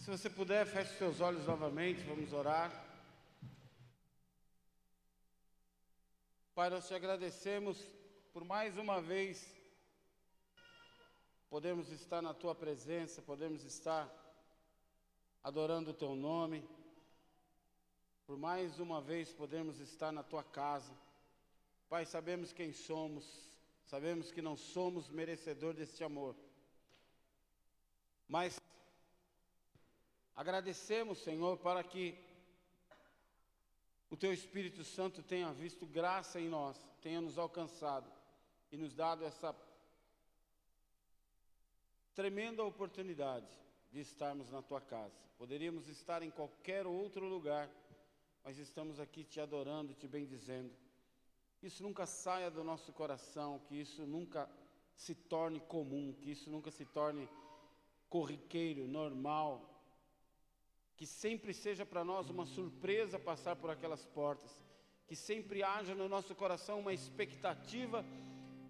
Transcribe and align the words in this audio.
Se 0.00 0.10
você 0.10 0.30
puder, 0.30 0.64
feche 0.64 0.96
seus 0.96 1.20
olhos 1.20 1.44
novamente, 1.44 2.00
vamos 2.04 2.32
orar. 2.32 2.72
Pai, 6.54 6.70
nós 6.70 6.88
te 6.88 6.94
agradecemos 6.94 7.76
por 8.32 8.42
mais 8.42 8.78
uma 8.78 9.02
vez 9.02 9.54
podemos 11.50 11.92
estar 11.92 12.22
na 12.22 12.32
tua 12.32 12.54
presença, 12.54 13.20
podemos 13.20 13.62
estar 13.62 14.10
adorando 15.44 15.90
o 15.90 15.94
teu 16.02 16.14
nome. 16.16 16.66
Por 18.26 18.38
mais 18.38 18.80
uma 18.80 19.02
vez 19.02 19.34
podemos 19.34 19.80
estar 19.80 20.10
na 20.10 20.22
tua 20.22 20.42
casa. 20.42 20.96
Pai, 21.90 22.06
sabemos 22.06 22.54
quem 22.54 22.72
somos, 22.72 23.26
sabemos 23.84 24.32
que 24.32 24.40
não 24.40 24.56
somos 24.56 25.10
merecedor 25.10 25.74
deste 25.74 26.02
amor. 26.02 26.34
Mas 28.26 28.58
agradecemos, 30.34 31.18
Senhor, 31.18 31.58
para 31.58 31.82
que 31.82 32.18
o 34.10 34.16
teu 34.16 34.32
Espírito 34.32 34.82
Santo 34.82 35.22
tenha 35.22 35.52
visto 35.52 35.86
graça 35.86 36.40
em 36.40 36.48
nós, 36.48 36.76
tenha 37.00 37.20
nos 37.20 37.38
alcançado 37.38 38.10
e 38.72 38.76
nos 38.76 38.94
dado 38.94 39.24
essa 39.24 39.54
tremenda 42.14 42.64
oportunidade 42.64 43.48
de 43.90 44.00
estarmos 44.00 44.50
na 44.50 44.62
tua 44.62 44.80
casa. 44.80 45.14
Poderíamos 45.38 45.88
estar 45.88 46.22
em 46.22 46.30
qualquer 46.30 46.86
outro 46.86 47.26
lugar, 47.26 47.70
mas 48.44 48.58
estamos 48.58 48.98
aqui 48.98 49.24
te 49.24 49.40
adorando, 49.40 49.94
te 49.94 50.08
bendizendo. 50.08 50.74
Isso 51.62 51.82
nunca 51.82 52.06
saia 52.06 52.50
do 52.50 52.64
nosso 52.64 52.92
coração, 52.92 53.60
que 53.60 53.74
isso 53.80 54.06
nunca 54.06 54.50
se 54.94 55.14
torne 55.14 55.60
comum, 55.60 56.12
que 56.12 56.30
isso 56.32 56.50
nunca 56.50 56.70
se 56.70 56.84
torne 56.84 57.28
corriqueiro, 58.08 58.88
normal, 58.88 59.69
que 61.00 61.06
sempre 61.06 61.54
seja 61.54 61.86
para 61.86 62.04
nós 62.04 62.28
uma 62.28 62.44
surpresa 62.44 63.18
passar 63.18 63.56
por 63.56 63.70
aquelas 63.70 64.04
portas, 64.04 64.62
que 65.06 65.16
sempre 65.16 65.62
haja 65.62 65.94
no 65.94 66.10
nosso 66.10 66.34
coração 66.34 66.80
uma 66.80 66.92
expectativa 66.92 68.04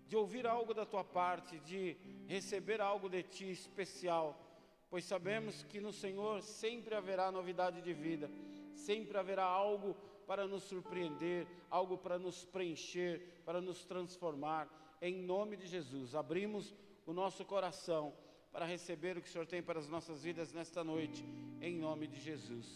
de 0.07 0.15
ouvir 0.15 0.47
algo 0.47 0.73
da 0.73 0.87
tua 0.87 1.03
parte, 1.03 1.59
de 1.59 1.97
receber 2.29 2.81
algo 2.81 3.09
de 3.09 3.25
ti 3.25 3.51
especial, 3.51 4.41
pois 4.89 5.05
sabemos 5.05 5.65
que 5.65 5.81
no 5.81 5.93
Senhor 5.93 6.41
sempre 6.41 6.95
haverá 6.95 7.33
novidade 7.33 7.83
de 7.83 7.93
vida, 7.93 8.31
sempre 8.77 9.19
haverá 9.19 9.43
algo 9.43 9.97
para 10.25 10.47
nos 10.47 10.63
surpreender, 10.63 11.49
algo 11.69 11.99
para 11.99 12.17
nos 12.17 12.45
preencher, 12.45 13.43
para 13.45 13.61
nos 13.61 13.85
transformar. 13.85 14.69
Em 15.03 15.17
nome 15.17 15.57
de 15.57 15.67
Jesus, 15.67 16.15
abrimos 16.15 16.73
o 17.05 17.13
nosso 17.13 17.45
coração 17.45 18.15
para 18.53 18.67
receber 18.67 19.19
o 19.19 19.21
que 19.21 19.29
o 19.29 19.33
Senhor 19.33 19.49
tem 19.49 19.61
para 19.61 19.81
as 19.81 19.89
nossas 19.89 20.23
vidas 20.23 20.53
nesta 20.53 20.85
noite, 20.85 21.25
em 21.61 21.79
nome 21.79 22.07
de 22.07 22.19
Jesus. 22.19 22.67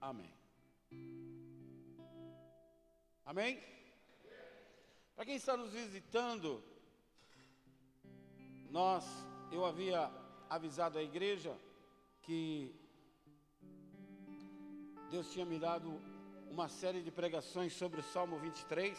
Amém. 0.00 0.32
Amém? 3.24 3.62
Para 5.14 5.24
quem 5.24 5.36
está 5.36 5.56
nos 5.56 5.72
visitando, 5.72 6.62
nós, 8.70 9.04
eu 9.52 9.64
havia 9.64 10.10
avisado 10.50 10.98
a 10.98 11.02
igreja 11.02 11.56
que 12.22 12.74
Deus 15.10 15.30
tinha 15.32 15.46
me 15.46 15.58
dado 15.58 16.00
uma 16.50 16.68
série 16.68 17.02
de 17.02 17.10
pregações 17.10 17.72
sobre 17.72 18.00
o 18.00 18.02
Salmo 18.02 18.38
23 18.38 18.98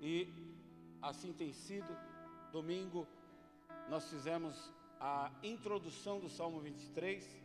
e 0.00 0.28
assim 1.00 1.32
tem 1.32 1.52
sido. 1.52 1.96
Domingo 2.52 3.08
nós 3.88 4.10
fizemos 4.10 4.72
a 5.00 5.32
introdução 5.42 6.20
do 6.20 6.28
Salmo 6.28 6.60
23. 6.60 7.41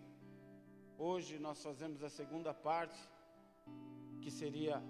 Hoje 1.00 1.38
nós 1.38 1.62
fazemos 1.62 2.04
a 2.04 2.10
segunda 2.10 2.56
parte, 2.56 2.98
que 4.20 4.32
seria 4.32 4.82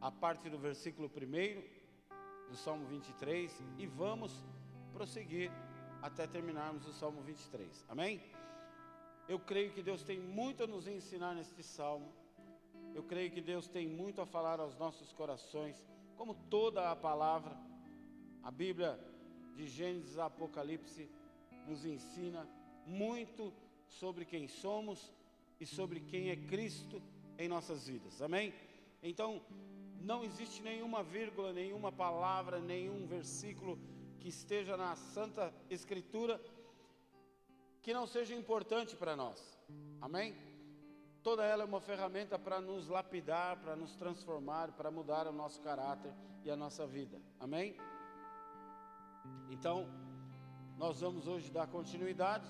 a 0.00 0.12
parte 0.12 0.48
do 0.48 0.56
versículo 0.56 1.10
1 1.10 2.48
do 2.48 2.56
Salmo 2.56 2.86
23 2.86 3.52
e 3.78 3.86
vamos 3.88 4.44
prosseguir 4.92 5.50
até 6.00 6.24
terminarmos 6.28 6.86
o 6.86 6.92
Salmo 6.92 7.20
23. 7.20 7.84
Amém? 7.88 8.22
Eu 9.28 9.40
creio 9.40 9.72
que 9.72 9.82
Deus 9.82 10.04
tem 10.04 10.20
muito 10.20 10.62
a 10.62 10.68
nos 10.68 10.86
ensinar 10.86 11.34
neste 11.34 11.64
salmo. 11.64 12.12
Eu 12.94 13.02
creio 13.02 13.32
que 13.32 13.40
Deus 13.40 13.66
tem 13.66 13.88
muito 13.88 14.20
a 14.20 14.26
falar 14.26 14.60
aos 14.60 14.76
nossos 14.76 15.12
corações, 15.12 15.84
como 16.16 16.32
toda 16.48 16.92
a 16.92 16.94
palavra. 16.94 17.56
A 18.40 18.52
Bíblia 18.52 19.00
de 19.56 19.66
Gênesis 19.66 20.16
a 20.16 20.26
Apocalipse 20.26 21.10
nos 21.66 21.84
ensina 21.84 22.48
muito 22.86 23.52
sobre 24.00 24.24
quem 24.24 24.48
somos 24.48 25.12
e 25.60 25.66
sobre 25.66 26.00
quem 26.00 26.30
é 26.30 26.36
Cristo 26.36 27.02
em 27.38 27.48
nossas 27.48 27.86
vidas. 27.86 28.20
Amém? 28.20 28.52
Então, 29.02 29.40
não 30.00 30.24
existe 30.24 30.62
nenhuma 30.62 31.02
vírgula, 31.02 31.52
nenhuma 31.52 31.92
palavra, 31.92 32.60
nenhum 32.60 33.06
versículo 33.06 33.78
que 34.18 34.28
esteja 34.28 34.76
na 34.76 34.94
Santa 34.96 35.52
Escritura 35.70 36.40
que 37.82 37.92
não 37.92 38.06
seja 38.06 38.34
importante 38.34 38.96
para 38.96 39.16
nós. 39.16 39.58
Amém? 40.00 40.36
Toda 41.22 41.44
ela 41.44 41.62
é 41.62 41.66
uma 41.66 41.80
ferramenta 41.80 42.38
para 42.38 42.60
nos 42.60 42.88
lapidar, 42.88 43.56
para 43.60 43.76
nos 43.76 43.94
transformar, 43.96 44.72
para 44.72 44.90
mudar 44.90 45.26
o 45.26 45.32
nosso 45.32 45.60
caráter 45.60 46.12
e 46.44 46.50
a 46.50 46.56
nossa 46.56 46.86
vida. 46.86 47.20
Amém? 47.38 47.76
Então, 49.50 49.86
nós 50.76 51.00
vamos 51.00 51.28
hoje 51.28 51.50
dar 51.50 51.66
continuidade 51.68 52.46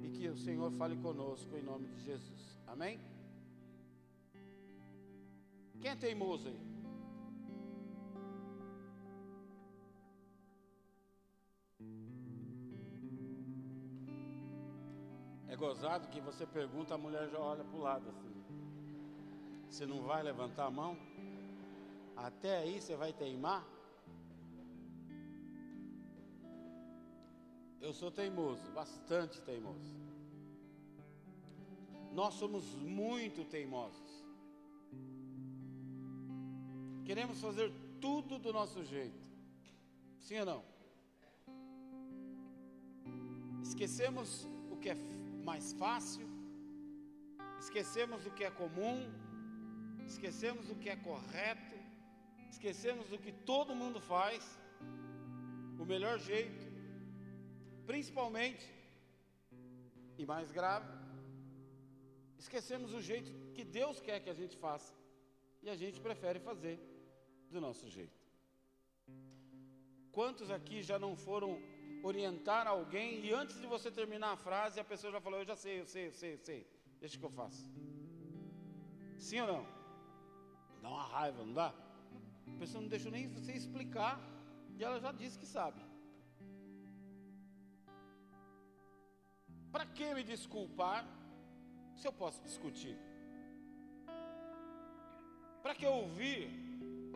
e 0.00 0.08
que 0.10 0.28
o 0.28 0.36
Senhor 0.36 0.70
fale 0.72 0.96
conosco 0.96 1.56
em 1.56 1.62
nome 1.62 1.86
de 1.88 2.04
Jesus. 2.04 2.58
Amém? 2.66 3.00
Quem 5.80 5.90
é 5.90 5.96
teimoso 5.96 6.48
aí? 6.48 6.70
gozado 15.60 16.08
que 16.08 16.22
você 16.22 16.46
pergunta, 16.46 16.94
a 16.94 16.98
mulher 16.98 17.28
já 17.28 17.38
olha 17.38 17.62
para 17.62 17.78
o 17.78 17.82
lado 17.82 18.08
assim. 18.08 18.34
Você 19.68 19.84
não 19.84 20.02
vai 20.02 20.22
levantar 20.22 20.64
a 20.64 20.70
mão? 20.70 20.96
Até 22.16 22.58
aí 22.58 22.80
você 22.80 22.96
vai 22.96 23.12
teimar? 23.12 23.62
Eu 27.80 27.94
sou 27.94 28.10
teimoso, 28.10 28.70
bastante 28.72 29.40
teimoso. 29.40 29.94
Nós 32.12 32.34
somos 32.34 32.64
muito 32.74 33.44
teimosos. 33.44 34.24
Queremos 37.06 37.40
fazer 37.40 37.72
tudo 38.00 38.38
do 38.38 38.52
nosso 38.52 38.84
jeito. 38.84 39.24
Sim 40.18 40.40
ou 40.40 40.46
não? 40.46 40.64
Esquecemos 43.62 44.46
o 44.70 44.76
que 44.76 44.90
é 44.90 44.94
mais 45.42 45.72
fácil, 45.72 46.26
esquecemos 47.58 48.26
o 48.26 48.30
que 48.30 48.44
é 48.44 48.50
comum, 48.50 48.98
esquecemos 50.06 50.68
o 50.68 50.74
que 50.74 50.90
é 50.90 50.96
correto, 50.96 51.76
esquecemos 52.50 53.10
o 53.10 53.18
que 53.18 53.32
todo 53.32 53.74
mundo 53.74 54.00
faz, 54.00 54.58
o 55.78 55.84
melhor 55.84 56.18
jeito, 56.18 56.69
principalmente, 57.90 58.64
e 60.16 60.24
mais 60.24 60.52
grave, 60.52 60.88
esquecemos 62.38 62.92
o 62.98 63.00
jeito 63.00 63.32
que 63.52 63.64
Deus 63.64 63.96
quer 64.06 64.20
que 64.24 64.30
a 64.30 64.38
gente 64.40 64.56
faça, 64.56 64.94
e 65.60 65.68
a 65.68 65.74
gente 65.74 65.98
prefere 66.00 66.38
fazer 66.38 66.76
do 67.50 67.60
nosso 67.60 67.88
jeito. 67.96 68.16
Quantos 70.12 70.52
aqui 70.52 70.78
já 70.90 71.00
não 71.00 71.16
foram 71.16 71.50
orientar 72.04 72.64
alguém 72.68 73.24
e 73.26 73.32
antes 73.32 73.60
de 73.60 73.66
você 73.66 73.90
terminar 73.90 74.30
a 74.34 74.36
frase, 74.36 74.78
a 74.78 74.84
pessoa 74.84 75.12
já 75.12 75.20
falou: 75.20 75.40
Eu 75.40 75.44
já 75.52 75.56
sei, 75.56 75.80
eu 75.80 75.86
sei, 75.94 76.06
eu 76.06 76.12
sei, 76.12 76.32
eu 76.34 76.38
sei. 76.38 76.60
Deixa 77.00 77.18
que 77.18 77.24
eu 77.24 77.36
faço. 77.42 77.64
Sim 79.18 79.40
ou 79.40 79.48
não? 79.48 79.62
Dá 80.80 80.88
uma 80.88 81.06
raiva, 81.08 81.44
não 81.44 81.54
dá? 81.54 81.74
A 82.54 82.58
pessoa 82.62 82.80
não 82.82 82.88
deixou 82.88 83.10
nem 83.10 83.26
você 83.26 83.52
explicar 83.52 84.20
e 84.78 84.84
ela 84.84 85.00
já 85.00 85.10
disse 85.10 85.36
que 85.40 85.46
sabe. 85.46 85.89
Para 89.72 89.86
que 89.86 90.14
me 90.14 90.22
desculpar 90.22 91.04
se 91.94 92.06
eu 92.06 92.12
posso 92.12 92.42
discutir? 92.42 92.96
Para 95.62 95.74
que 95.74 95.86
ouvir 95.86 96.50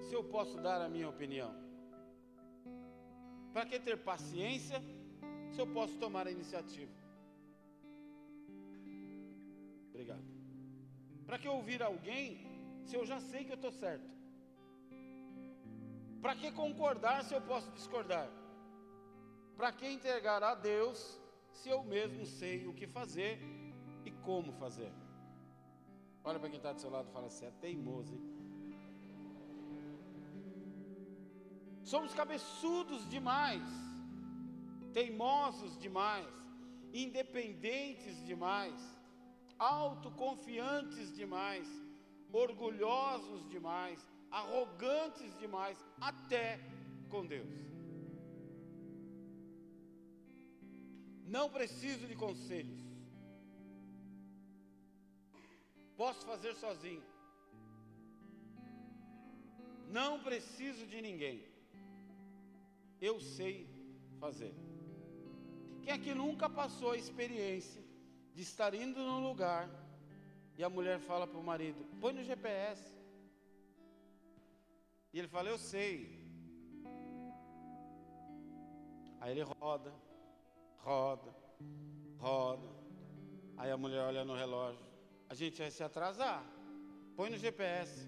se 0.08 0.14
eu 0.14 0.22
posso 0.24 0.60
dar 0.60 0.80
a 0.80 0.88
minha 0.88 1.08
opinião? 1.08 1.52
Para 3.52 3.66
que 3.66 3.78
ter 3.80 3.96
paciência 3.98 4.82
se 5.52 5.60
eu 5.60 5.66
posso 5.66 5.96
tomar 5.98 6.26
a 6.26 6.30
iniciativa? 6.30 6.92
Obrigado. 9.90 10.24
Para 11.26 11.38
que 11.38 11.48
ouvir 11.48 11.82
alguém 11.82 12.44
se 12.84 12.96
eu 12.96 13.06
já 13.06 13.20
sei 13.20 13.44
que 13.44 13.52
eu 13.52 13.56
estou 13.56 13.72
certo? 13.72 14.12
Para 16.20 16.34
que 16.36 16.50
concordar 16.52 17.24
se 17.24 17.34
eu 17.34 17.40
posso 17.40 17.70
discordar? 17.72 18.28
Para 19.56 19.72
que 19.72 19.86
entregar 19.86 20.42
a 20.42 20.54
Deus 20.54 21.20
se 21.58 21.68
eu 21.74 21.80
mesmo 21.94 22.24
sei 22.26 22.66
o 22.66 22.74
que 22.78 22.86
fazer 22.86 23.38
e 24.04 24.10
como 24.28 24.52
fazer? 24.52 24.92
Olha 26.22 26.38
para 26.38 26.48
quem 26.48 26.58
está 26.58 26.72
do 26.72 26.80
seu 26.80 26.90
lado 26.90 27.08
e 27.08 27.12
fala 27.12 27.26
assim: 27.26 27.46
é 27.46 27.50
teimoso, 27.64 28.14
hein? 28.14 28.24
Somos 31.92 32.14
cabeçudos 32.14 33.08
demais, 33.08 33.62
teimosos 34.92 35.78
demais, 35.78 36.26
independentes 36.92 38.24
demais, 38.24 38.74
autoconfiantes 39.58 41.14
demais, 41.14 41.68
orgulhosos 42.32 43.48
demais, 43.50 43.98
arrogantes 44.30 45.38
demais, 45.38 45.78
até 46.00 46.58
com 47.10 47.26
Deus. 47.26 47.73
Não 51.36 51.46
preciso 51.50 52.06
de 52.06 52.14
conselhos. 52.14 52.80
Posso 55.96 56.22
fazer 56.30 56.54
sozinho. 56.54 57.02
Não 59.98 60.22
preciso 60.22 60.86
de 60.92 61.00
ninguém. 61.06 61.38
Eu 63.00 63.20
sei 63.20 63.68
fazer. 64.20 64.54
Quem 65.82 65.92
aqui 65.92 66.14
nunca 66.14 66.48
passou 66.48 66.92
a 66.92 67.00
experiência 67.02 67.82
de 68.32 68.42
estar 68.42 68.72
indo 68.72 69.00
num 69.08 69.22
lugar 69.28 69.68
e 70.56 70.62
a 70.62 70.70
mulher 70.76 71.00
fala 71.00 71.26
para 71.26 71.42
o 71.42 71.48
marido: 71.52 71.84
põe 72.00 72.12
no 72.12 72.22
GPS. 72.22 72.84
E 75.12 75.18
ele 75.18 75.28
fala: 75.36 75.48
eu 75.48 75.58
sei. 75.58 75.94
Aí 79.20 79.32
ele 79.32 79.42
roda, 79.42 79.92
roda, 80.84 81.34
roda. 82.18 82.68
Aí 83.56 83.70
a 83.70 83.76
mulher 83.76 84.02
olha 84.02 84.24
no 84.24 84.34
relógio. 84.34 84.84
A 85.28 85.34
gente 85.34 85.58
vai 85.58 85.70
se 85.70 85.82
atrasar. 85.82 86.44
Põe 87.16 87.30
no 87.30 87.38
GPS. 87.38 88.06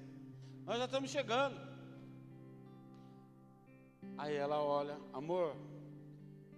Nós 0.64 0.78
já 0.78 0.84
estamos 0.84 1.10
chegando. 1.10 1.56
Aí 4.18 4.34
ela 4.34 4.62
olha, 4.62 4.98
amor, 5.12 5.56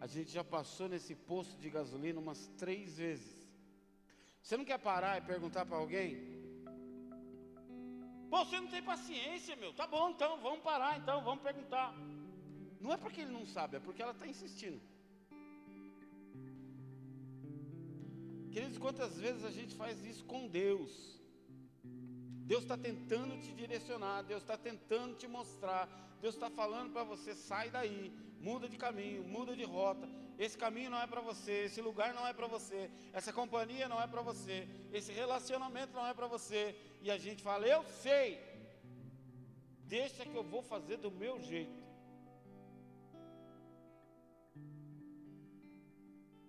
a 0.00 0.06
gente 0.06 0.31
já 0.31 0.43
passou 0.43 0.88
nesse 0.88 1.15
posto 1.15 1.56
de 1.62 1.70
gasolina 1.70 2.19
umas 2.19 2.49
três 2.59 2.99
vezes. 2.99 3.37
Você 4.43 4.56
não 4.56 4.64
quer 4.64 4.79
parar 4.79 5.19
e 5.19 5.26
perguntar 5.32 5.67
para 5.67 5.76
alguém? 5.76 6.09
Pô, 8.31 8.44
você 8.44 8.61
não 8.61 8.69
tem 8.69 8.82
paciência, 8.82 9.55
meu. 9.56 9.73
Tá 9.73 9.87
bom, 9.87 10.11
então, 10.11 10.41
vamos 10.41 10.61
parar, 10.61 10.99
então, 10.99 11.23
vamos 11.23 11.43
perguntar. 11.43 11.94
Não 12.81 12.93
é 12.93 12.97
porque 12.97 13.21
ele 13.23 13.32
não 13.32 13.47
sabe, 13.47 13.76
é 13.76 13.81
porque 13.81 14.03
ela 14.03 14.12
está 14.12 14.26
insistindo. 14.26 14.81
Queridos, 18.53 18.79
quantas 18.79 19.19
vezes 19.19 19.45
a 19.45 19.50
gente 19.50 19.75
faz 19.75 20.05
isso 20.05 20.25
com 20.25 20.49
Deus? 20.49 21.19
Deus 22.53 22.62
está 22.62 22.79
tentando 22.79 23.39
te 23.39 23.53
direcionar, 23.53 24.23
Deus 24.23 24.43
está 24.43 24.56
tentando 24.56 25.15
te 25.17 25.27
mostrar, 25.29 25.87
Deus 26.21 26.35
está 26.35 26.49
falando 26.49 26.93
para 26.93 27.05
você: 27.05 27.35
sai 27.35 27.69
daí, 27.71 28.11
muda 28.41 28.69
de 28.69 28.77
caminho, 28.77 29.23
muda 29.23 29.55
de 29.55 29.65
rota. 29.65 30.09
Esse 30.39 30.56
caminho 30.56 30.91
não 30.91 31.00
é 31.00 31.06
para 31.06 31.21
você, 31.21 31.65
esse 31.65 31.81
lugar 31.81 32.15
não 32.15 32.27
é 32.27 32.33
para 32.33 32.47
você, 32.47 32.91
essa 33.12 33.33
companhia 33.33 33.89
não 33.89 34.00
é 34.00 34.06
para 34.06 34.23
você, 34.23 34.67
esse 34.93 35.12
relacionamento 35.12 35.93
não 35.93 36.06
é 36.06 36.15
para 36.15 36.27
você. 36.27 36.75
E 37.03 37.11
a 37.11 37.19
gente 37.19 37.43
fala: 37.43 37.67
eu 37.67 37.85
sei, 38.03 38.41
deixa 39.85 40.25
que 40.25 40.35
eu 40.35 40.45
vou 40.45 40.62
fazer 40.62 40.97
do 40.97 41.11
meu 41.11 41.41
jeito. 41.41 41.88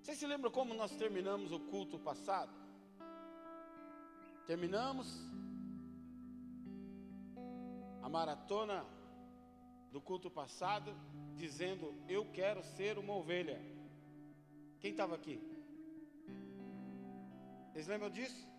Você 0.10 0.16
se 0.16 0.26
lembra 0.26 0.50
como 0.50 0.74
nós 0.74 0.96
terminamos 0.96 1.52
o 1.52 1.60
culto 1.60 2.00
passado? 2.00 2.52
Terminamos 4.48 5.08
a 8.02 8.10
maratona 8.10 8.84
do 9.92 10.02
culto 10.02 10.28
passado 10.32 10.96
dizendo: 11.36 11.94
Eu 12.08 12.26
quero 12.32 12.64
ser 12.64 12.98
uma 12.98 13.14
ovelha. 13.14 13.62
Quem 14.80 14.90
estava 14.90 15.14
aqui? 15.14 15.40
Vocês 17.72 17.86
lembram 17.86 18.10
disso? 18.10 18.50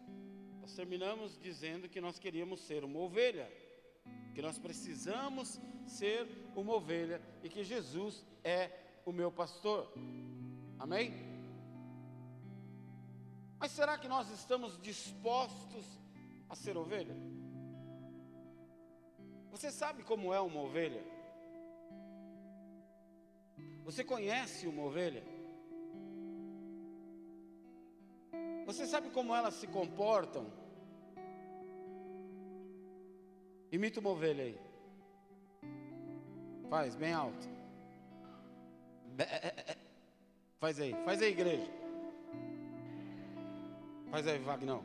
Nós 0.61 0.73
terminamos 0.73 1.37
dizendo 1.41 1.89
que 1.89 2.01
nós 2.01 2.17
queríamos 2.17 2.61
ser 2.61 2.85
uma 2.85 3.01
ovelha, 3.01 3.51
que 4.37 4.41
nós 4.41 4.57
precisamos 4.57 5.61
ser 5.85 6.29
uma 6.55 6.75
ovelha 6.75 7.21
e 7.43 7.49
que 7.49 7.65
Jesus 7.65 8.25
é 8.45 8.71
o 9.05 9.11
meu 9.11 9.33
pastor. 9.33 9.93
Amém? 10.79 11.30
Mas 13.61 13.73
será 13.73 13.99
que 13.99 14.09
nós 14.09 14.31
estamos 14.31 14.81
dispostos 14.81 15.85
a 16.49 16.55
ser 16.57 16.79
ovelha? 16.79 17.15
Você 19.51 19.71
sabe 19.71 20.03
como 20.03 20.33
é 20.33 20.41
uma 20.41 20.63
ovelha? 20.63 21.05
Você 23.85 24.03
conhece 24.03 24.67
uma 24.67 24.83
ovelha? 24.83 25.23
Você 28.65 28.87
sabe 28.87 29.11
como 29.11 29.35
elas 29.35 29.55
se 29.55 29.67
comportam? 29.67 30.51
Imita 33.71 34.01
uma 34.01 34.11
ovelha 34.11 34.45
aí. 34.45 34.59
Faz 36.71 36.97
bem 36.97 37.13
alto. 37.13 37.47
Faz 40.59 40.81
aí, 40.81 40.95
faz 41.05 41.21
aí, 41.21 41.31
igreja. 41.31 41.80
Faz 44.11 44.27
aí, 44.27 44.39
Vagnão. 44.41 44.85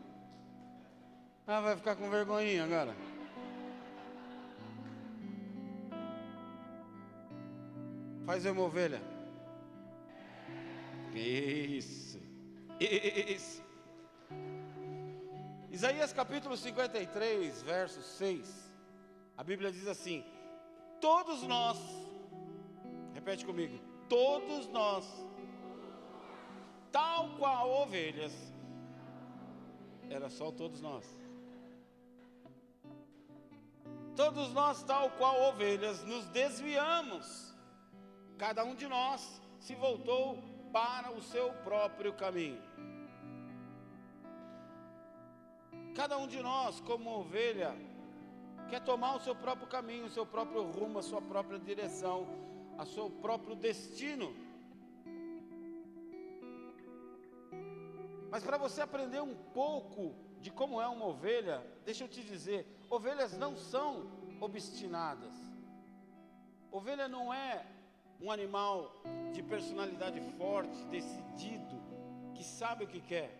Ah, 1.47 1.59
vai 1.59 1.75
ficar 1.75 1.95
com 1.95 2.09
vergonhinha 2.09 2.63
agora. 2.63 2.95
Faz 8.25 8.45
aí 8.45 8.51
uma 8.51 8.61
ovelha. 8.61 9.01
Isso. 11.13 12.19
Isso. 12.79 13.63
Isaías 15.71 16.13
capítulo 16.13 16.55
53, 16.55 17.63
verso 17.63 18.01
6. 18.01 18.71
A 19.35 19.43
Bíblia 19.43 19.71
diz 19.71 19.87
assim: 19.87 20.23
Todos 21.01 21.43
nós, 21.43 21.77
repete 23.13 23.45
comigo, 23.45 23.79
todos 24.07 24.67
nós, 24.69 25.05
tal 26.91 27.35
qual 27.37 27.69
ovelhas, 27.69 28.54
era 30.15 30.29
só 30.29 30.51
todos 30.51 30.81
nós. 30.81 31.05
Todos 34.15 34.53
nós, 34.53 34.81
tal 34.83 35.09
qual 35.11 35.49
ovelhas, 35.49 36.03
nos 36.05 36.25
desviamos. 36.27 37.53
Cada 38.37 38.63
um 38.63 38.73
de 38.75 38.87
nós 38.87 39.41
se 39.59 39.75
voltou 39.75 40.41
para 40.71 41.11
o 41.11 41.21
seu 41.21 41.51
próprio 41.65 42.13
caminho. 42.13 42.61
Cada 45.93 46.17
um 46.17 46.27
de 46.27 46.41
nós, 46.41 46.79
como 46.81 47.09
ovelha, 47.09 47.75
quer 48.69 48.81
tomar 48.81 49.15
o 49.15 49.19
seu 49.19 49.35
próprio 49.35 49.67
caminho, 49.67 50.05
o 50.05 50.09
seu 50.09 50.25
próprio 50.25 50.63
rumo, 50.63 50.99
a 50.99 51.03
sua 51.03 51.21
própria 51.21 51.59
direção, 51.59 52.27
o 52.77 52.85
seu 52.85 53.09
próprio 53.09 53.55
destino. 53.55 54.33
Mas 58.35 58.43
para 58.43 58.57
você 58.57 58.81
aprender 58.81 59.21
um 59.21 59.33
pouco 59.33 60.13
de 60.41 60.51
como 60.51 60.81
é 60.81 60.87
uma 60.89 61.05
ovelha, 61.05 61.65
deixa 61.85 62.03
eu 62.03 62.09
te 62.09 62.21
dizer: 62.21 62.67
ovelhas 62.89 63.37
não 63.37 63.55
são 63.55 64.11
obstinadas. 64.41 65.33
Ovelha 66.69 67.07
não 67.07 67.33
é 67.33 67.65
um 68.19 68.29
animal 68.29 68.91
de 69.31 69.41
personalidade 69.41 70.19
forte, 70.37 70.83
decidido, 70.87 71.81
que 72.33 72.43
sabe 72.43 72.83
o 72.83 72.87
que 72.89 72.99
quer. 72.99 73.31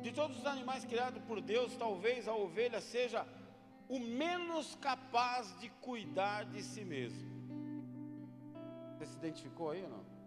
De 0.00 0.10
todos 0.10 0.38
os 0.38 0.46
animais 0.46 0.86
criados 0.86 1.22
por 1.24 1.42
Deus, 1.42 1.76
talvez 1.76 2.26
a 2.26 2.34
ovelha 2.34 2.80
seja 2.80 3.26
o 3.86 3.98
menos 3.98 4.76
capaz 4.76 5.54
de 5.60 5.68
cuidar 5.68 6.46
de 6.46 6.62
si 6.62 6.82
mesmo. 6.86 7.28
Você 8.96 9.04
se 9.04 9.16
identificou 9.18 9.72
aí 9.72 9.82
ou 9.82 9.90
não? 9.90 10.23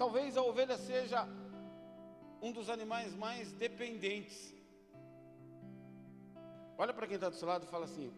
Talvez 0.00 0.34
a 0.34 0.42
ovelha 0.42 0.78
seja 0.78 1.28
um 2.40 2.52
dos 2.52 2.70
animais 2.70 3.14
mais 3.14 3.52
dependentes. 3.52 4.54
Olha 6.78 6.94
para 6.94 7.06
quem 7.06 7.16
está 7.16 7.28
do 7.28 7.36
seu 7.36 7.46
lado 7.46 7.66
e 7.66 7.68
fala 7.68 7.84
assim: 7.84 8.10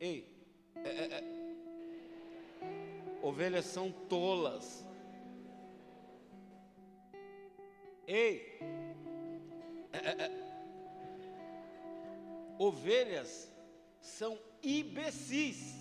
Ei, 0.00 0.28
é, 0.74 0.88
é, 0.88 1.04
é, 1.18 1.22
ovelhas 3.22 3.66
são 3.66 3.92
tolas. 3.92 4.84
Ei, 8.04 8.58
é, 9.92 9.98
é, 9.98 10.10
é, 10.24 10.30
ovelhas 12.58 13.48
são 14.00 14.36
imbecis. 14.60 15.72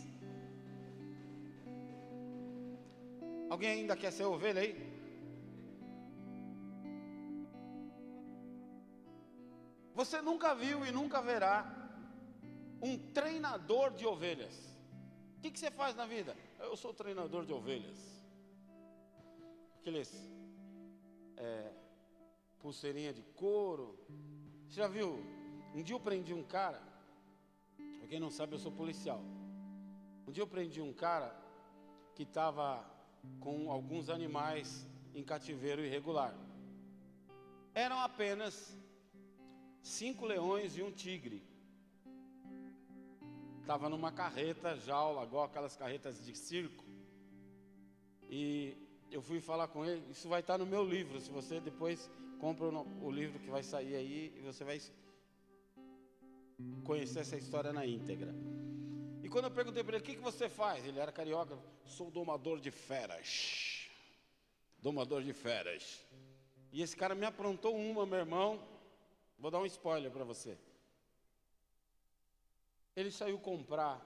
Alguém 3.50 3.72
ainda 3.72 3.98
quer 3.98 4.12
ser 4.12 4.26
ovelha 4.26 4.62
aí? 4.62 4.95
Você 9.96 10.22
nunca 10.22 10.54
viu 10.54 10.86
e 10.86 10.92
nunca 10.92 11.22
verá 11.22 11.66
um 12.82 12.98
treinador 13.14 13.92
de 13.92 14.06
ovelhas. 14.06 14.54
O 15.38 15.42
que, 15.42 15.50
que 15.50 15.58
você 15.58 15.72
faz 15.72 15.96
na 15.96 16.06
vida? 16.06 16.36
Eu 16.60 16.76
sou 16.76 16.94
treinador 16.94 17.46
de 17.46 17.54
ovelhas. 17.54 17.98
Aqueles 19.80 20.12
é, 21.38 21.72
pulseirinha 22.60 23.14
de 23.14 23.22
couro. 23.36 23.98
Você 24.68 24.82
já 24.82 24.88
viu? 24.88 25.24
Um 25.74 25.82
dia 25.82 25.96
eu 25.96 26.00
prendi 26.00 26.34
um 26.34 26.44
cara. 26.44 26.82
Para 27.98 28.08
quem 28.10 28.20
não 28.20 28.30
sabe, 28.30 28.54
eu 28.54 28.60
sou 28.60 28.74
policial. 28.74 29.22
Um 30.28 30.32
dia 30.32 30.44
eu 30.44 30.48
prendi 30.48 30.82
um 30.82 30.92
cara 30.92 31.34
que 32.16 32.24
estava 32.24 32.84
com 33.40 33.72
alguns 33.72 34.10
animais 34.10 34.86
em 35.14 35.24
cativeiro 35.24 35.86
irregular. 35.86 36.36
Eram 37.74 38.00
apenas 38.00 38.78
cinco 39.86 40.26
leões 40.26 40.76
e 40.78 40.82
um 40.82 40.92
tigre. 40.92 41.44
Estava 43.62 43.88
numa 43.88 44.12
carreta, 44.12 44.76
jaula, 44.78 45.24
igual 45.24 45.46
aquelas 45.46 45.76
carretas 45.76 46.26
de 46.26 46.36
circo. 46.36 46.84
E 48.30 48.76
eu 49.12 49.22
fui 49.22 49.40
falar 49.40 49.68
com 49.68 49.86
ele, 49.86 50.04
isso 50.12 50.28
vai 50.28 50.40
estar 50.40 50.58
no 50.58 50.66
meu 50.66 50.84
livro, 50.84 51.22
se 51.22 51.30
você 51.30 51.60
depois 51.60 52.10
compra 52.40 52.66
o 52.66 53.12
livro 53.12 53.40
que 53.40 53.50
vai 53.50 53.64
sair 53.64 53.96
aí 53.96 54.42
você 54.44 54.64
vai 54.64 54.82
conhecer 56.84 57.20
essa 57.20 57.38
história 57.38 57.72
na 57.72 57.86
íntegra. 57.86 58.34
E 59.24 59.30
quando 59.30 59.46
eu 59.46 59.52
perguntei 59.52 59.84
para 59.84 59.96
ele, 59.96 60.04
o 60.04 60.06
que, 60.06 60.16
que 60.16 60.22
você 60.22 60.50
faz? 60.50 60.86
Ele 60.86 61.00
era 61.00 61.12
carioca, 61.12 61.58
sou 61.86 62.10
domador 62.10 62.60
de 62.60 62.72
feras. 62.72 63.88
Domador 64.80 65.22
de 65.24 65.34
feras. 65.34 66.04
E 66.72 66.82
esse 66.82 66.96
cara 66.96 67.16
me 67.16 67.26
aprontou 67.26 67.76
uma, 67.76 68.06
meu 68.06 68.20
irmão. 68.20 68.75
Vou 69.38 69.52
dar 69.52 69.60
um 69.60 69.66
spoiler 69.66 70.12
para 70.12 70.24
você. 70.24 70.58
Ele 72.96 73.12
saiu 73.12 73.38
comprar 73.40 74.02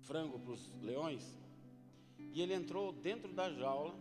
frango 0.00 0.38
para 0.38 0.52
os 0.52 0.74
leões 0.82 1.38
e 2.32 2.42
ele 2.42 2.54
entrou 2.54 2.92
dentro 2.92 3.32
da 3.32 3.50
jaula 3.50 3.94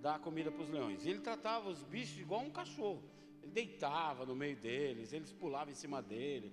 dar 0.00 0.18
comida 0.20 0.50
para 0.50 0.62
os 0.62 0.68
leões. 0.68 1.04
Ele 1.04 1.20
tratava 1.20 1.68
os 1.68 1.82
bichos 1.82 2.18
igual 2.18 2.40
um 2.40 2.50
cachorro. 2.50 3.02
Ele 3.42 3.52
deitava 3.52 4.24
no 4.24 4.34
meio 4.34 4.56
deles, 4.56 5.12
eles 5.12 5.32
pulavam 5.32 5.72
em 5.72 5.76
cima 5.76 6.00
dele. 6.00 6.52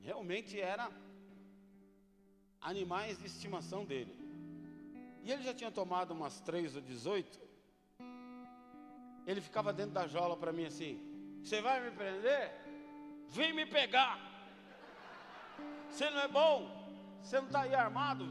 Realmente 0.00 0.60
era 0.60 0.90
animais 2.60 3.18
de 3.18 3.26
estimação 3.26 3.84
dele. 3.84 4.14
E 5.22 5.30
ele 5.30 5.42
já 5.42 5.54
tinha 5.54 5.70
tomado 5.70 6.12
umas 6.12 6.40
três 6.40 6.74
ou 6.74 6.82
dezoito. 6.82 7.38
Ele 9.30 9.40
ficava 9.40 9.72
dentro 9.72 9.92
da 9.92 10.08
jaula 10.08 10.36
para 10.36 10.52
mim 10.52 10.64
assim: 10.64 11.00
Você 11.40 11.62
vai 11.62 11.80
me 11.84 11.92
prender? 11.92 12.52
Vem 13.28 13.52
me 13.52 13.64
pegar. 13.64 14.18
Você 15.88 16.10
não 16.10 16.20
é 16.22 16.26
bom? 16.26 16.56
Você 17.22 17.36
não 17.38 17.46
está 17.46 17.60
aí 17.60 17.72
armado? 17.72 18.26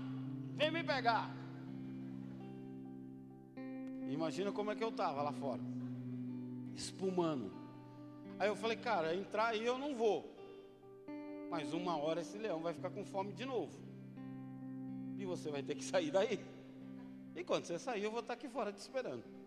Vem 0.57 0.69
me 0.69 0.83
pegar. 0.83 1.33
Imagina 4.09 4.51
como 4.51 4.71
é 4.71 4.75
que 4.75 4.83
eu 4.83 4.89
estava 4.89 5.21
lá 5.21 5.31
fora, 5.31 5.61
espumando. 6.75 7.49
Aí 8.37 8.49
eu 8.49 8.55
falei, 8.55 8.75
cara, 8.75 9.15
entrar 9.15 9.47
aí 9.47 9.65
eu 9.65 9.77
não 9.77 9.95
vou. 9.95 10.35
Mas 11.49 11.71
uma 11.71 11.95
hora 11.95 12.19
esse 12.19 12.37
leão 12.37 12.59
vai 12.59 12.73
ficar 12.73 12.89
com 12.89 13.05
fome 13.05 13.31
de 13.31 13.45
novo. 13.45 13.79
E 15.17 15.23
você 15.25 15.49
vai 15.49 15.63
ter 15.63 15.75
que 15.75 15.83
sair 15.83 16.11
daí. 16.11 16.45
E 17.37 17.43
quando 17.43 17.63
você 17.63 17.79
sair, 17.79 18.03
eu 18.03 18.11
vou 18.11 18.19
estar 18.19 18.33
aqui 18.33 18.49
fora 18.49 18.73
te 18.73 18.79
esperando. 18.79 19.38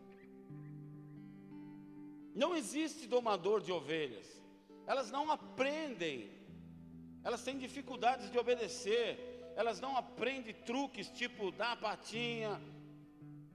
Não 2.35 2.57
existe 2.57 3.07
domador 3.07 3.61
de 3.61 3.73
ovelhas. 3.73 4.27
Elas 4.87 5.11
não 5.11 5.31
aprendem. 5.31 6.31
Elas 7.23 7.43
têm 7.43 7.59
dificuldades 7.59 8.31
de 8.31 8.39
obedecer. 8.39 9.53
Elas 9.55 9.81
não 9.81 9.97
aprendem 9.97 10.55
truques 10.55 11.11
tipo 11.11 11.53
dá 11.53 11.73
a 11.73 11.77
patinha, 11.77 12.61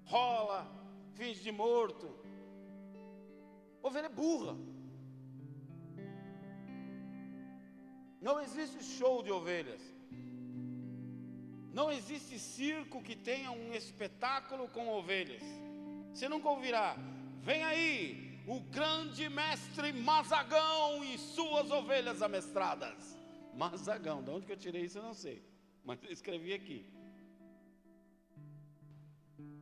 rola, 0.05 0.67
finge 1.15 1.41
de 1.41 1.51
morto. 1.51 2.07
Ovelha 3.81 4.05
é 4.05 4.09
burra. 4.09 4.55
Não 8.21 8.39
existe 8.39 8.83
show 8.83 9.23
de 9.23 9.31
ovelhas. 9.31 9.81
Não 11.73 11.91
existe 11.91 12.37
circo 12.39 13.01
que 13.01 13.15
tenha 13.15 13.51
um 13.51 13.73
espetáculo 13.73 14.67
com 14.69 14.87
ovelhas. 14.89 15.43
Você 16.13 16.27
nunca 16.29 16.49
ouvirá. 16.49 16.95
Vem 17.41 17.63
aí 17.63 18.26
o 18.47 18.61
grande 18.61 19.27
mestre 19.27 19.91
Mazagão 19.91 21.03
e 21.03 21.17
suas 21.17 21.69
ovelhas 21.69 22.21
amestradas. 22.21 23.17
Mazagão, 23.53 24.23
de 24.23 24.29
onde 24.29 24.45
que 24.45 24.53
eu 24.53 24.57
tirei 24.57 24.85
isso 24.85 24.99
eu 24.99 25.03
não 25.03 25.13
sei. 25.13 25.43
Mas 25.83 26.01
eu 26.01 26.11
escrevi 26.11 26.53
aqui. 26.53 26.89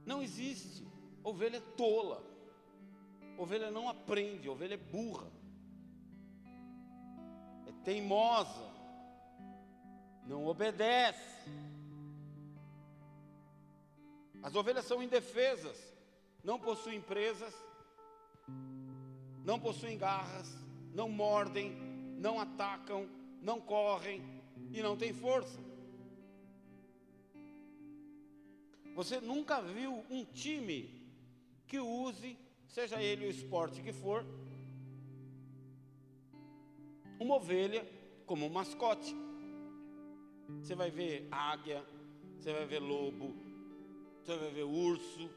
Não 0.06 0.22
existe. 0.22 0.86
Ovelha 1.24 1.60
tola. 1.76 2.24
Ovelha 3.38 3.72
não 3.72 3.90
aprende, 3.90 4.48
ovelha 4.48 4.76
é 4.76 4.78
burra. 4.78 5.32
É 7.66 7.72
teimosa. 7.84 8.72
Não 10.28 10.46
obedece. 10.46 11.50
As 14.44 14.54
ovelhas 14.54 14.86
são 14.86 15.02
indefesas, 15.02 15.76
não 16.44 16.60
possuem 16.60 17.02
presas, 17.02 17.52
não 19.46 19.60
possuem 19.60 19.98
garras, 19.98 20.52
não 20.92 21.08
mordem, 21.08 21.72
não 22.18 22.40
atacam, 22.40 23.08
não 23.42 23.62
correm 23.62 24.24
e 24.74 24.82
não 24.82 24.98
têm 24.98 25.14
força. 25.14 25.64
Você 28.96 29.22
nunca 29.22 29.62
viu 29.62 30.04
um 30.10 30.26
time 30.26 30.90
que 31.68 31.80
use, 31.80 32.38
seja 32.68 33.02
ele 33.02 33.28
o 33.28 33.30
esporte 33.30 33.84
que 33.84 33.94
for, 33.94 34.26
uma 37.20 37.36
ovelha 37.36 37.86
como 38.26 38.48
um 38.48 38.50
mascote. 38.50 39.16
Você 40.62 40.74
vai 40.74 40.90
ver 40.90 41.28
águia, 41.30 41.86
você 42.40 42.52
vai 42.52 42.66
ver 42.66 42.80
lobo, 42.80 43.36
você 44.24 44.36
vai 44.38 44.52
ver 44.52 44.64
urso, 44.64 45.30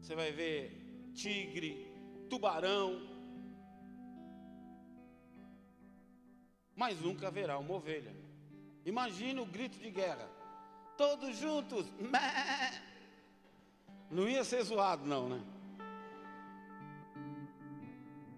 você 0.00 0.14
vai 0.14 0.30
ver 0.30 1.10
tigre, 1.14 1.91
tubarão. 2.32 2.98
Mas 6.74 6.98
nunca 6.98 7.28
haverá 7.28 7.58
uma 7.58 7.74
ovelha. 7.74 8.14
Imagina 8.86 9.42
o 9.42 9.46
grito 9.46 9.78
de 9.78 9.90
guerra. 9.90 10.26
Todos 10.96 11.36
juntos. 11.36 11.86
Não 14.10 14.26
ia 14.28 14.44
ser 14.44 14.62
zoado, 14.62 15.06
não, 15.06 15.28
né? 15.28 15.42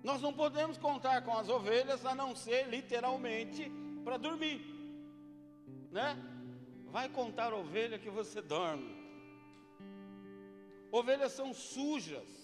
Nós 0.02 0.20
não 0.20 0.32
podemos 0.32 0.76
contar 0.76 1.22
com 1.22 1.36
as 1.36 1.48
ovelhas 1.48 2.04
a 2.04 2.14
não 2.14 2.36
ser 2.36 2.68
literalmente 2.68 3.72
para 4.04 4.16
dormir, 4.18 4.60
né? 5.90 6.16
Vai 6.86 7.08
contar 7.08 7.54
ovelha 7.54 7.98
que 7.98 8.10
você 8.10 8.42
dorme. 8.42 8.94
Ovelhas 10.92 11.32
são 11.32 11.54
sujas. 11.54 12.43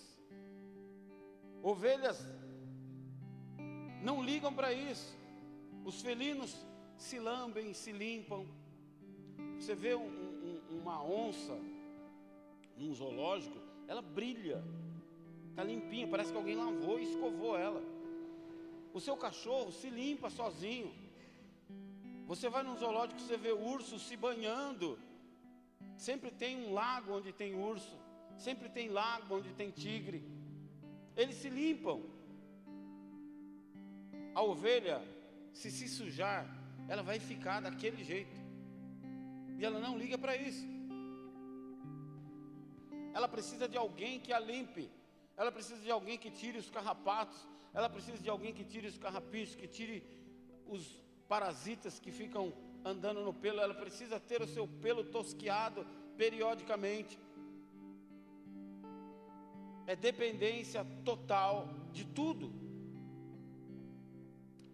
Ovelhas 1.63 2.19
não 4.03 4.23
ligam 4.23 4.53
para 4.53 4.73
isso. 4.73 5.17
Os 5.85 6.01
felinos 6.01 6.57
se 6.97 7.19
lambem, 7.19 7.73
se 7.73 7.93
limpam. 7.93 8.47
Você 9.59 9.75
vê 9.75 9.95
um, 9.95 10.07
um, 10.07 10.79
uma 10.81 11.03
onça 11.03 11.57
num 12.77 12.95
zoológico, 12.95 13.57
ela 13.87 14.01
brilha, 14.01 14.65
está 15.51 15.63
limpinha, 15.63 16.09
parece 16.09 16.33
que 16.33 16.39
alguém 16.39 16.57
lavou 16.57 16.99
e 16.99 17.05
escovou 17.05 17.59
ela. 17.59 17.83
O 18.93 19.01
seu 19.01 19.17
cachorro 19.17 19.71
se 19.71 19.91
limpa 19.91 20.31
sozinho. 20.31 20.93
Você 22.27 22.49
vai 22.49 22.63
num 22.63 22.77
zoológico, 22.77 23.21
você 23.21 23.37
vê 23.37 23.53
urso 23.53 23.99
se 23.99 24.17
banhando. 24.17 24.99
Sempre 25.97 26.31
tem 26.31 26.57
um 26.65 26.73
lago 26.73 27.13
onde 27.13 27.33
tem 27.33 27.55
urso, 27.55 27.99
sempre 28.39 28.69
tem 28.69 28.89
lago 28.89 29.37
onde 29.37 29.53
tem 29.53 29.71
tigre. 29.71 30.25
Eles 31.17 31.37
se 31.37 31.49
limpam. 31.49 32.03
A 34.35 34.43
ovelha, 34.43 35.03
se 35.53 35.71
se 35.71 35.89
sujar, 35.89 36.47
ela 36.89 37.03
vai 37.03 37.19
ficar 37.19 37.61
daquele 37.61 38.03
jeito. 38.05 38.39
E 39.59 39.65
ela 39.65 39.79
não 39.79 39.99
liga 39.99 40.17
para 40.17 40.37
isso 40.37 40.67
ela 43.13 43.29
precisa 43.29 43.69
de 43.69 43.77
alguém 43.77 44.19
que 44.21 44.33
a 44.33 44.39
limpe, 44.39 44.91
ela 45.37 45.51
precisa 45.51 45.81
de 45.81 45.91
alguém 45.91 46.19
que 46.19 46.31
tire 46.31 46.59
os 46.59 46.71
carrapatos, 46.71 47.39
ela 47.73 47.89
precisa 47.89 48.19
de 48.19 48.29
alguém 48.29 48.53
que 48.53 48.65
tire 48.65 48.87
os 48.87 48.99
carrapichos, 48.99 49.55
que 49.55 49.67
tire 49.67 50.03
os 50.67 50.99
parasitas 51.29 51.99
que 51.99 52.11
ficam 52.11 52.53
andando 52.85 53.21
no 53.23 53.33
pelo, 53.33 53.61
ela 53.61 53.75
precisa 53.75 54.19
ter 54.19 54.41
o 54.43 54.47
seu 54.47 54.67
pelo 54.67 55.05
tosquiado 55.05 55.87
periodicamente. 56.17 57.19
É 59.87 59.97
dependência 59.97 60.85
total 61.05 61.69
de 61.93 62.05
tudo. 62.05 62.53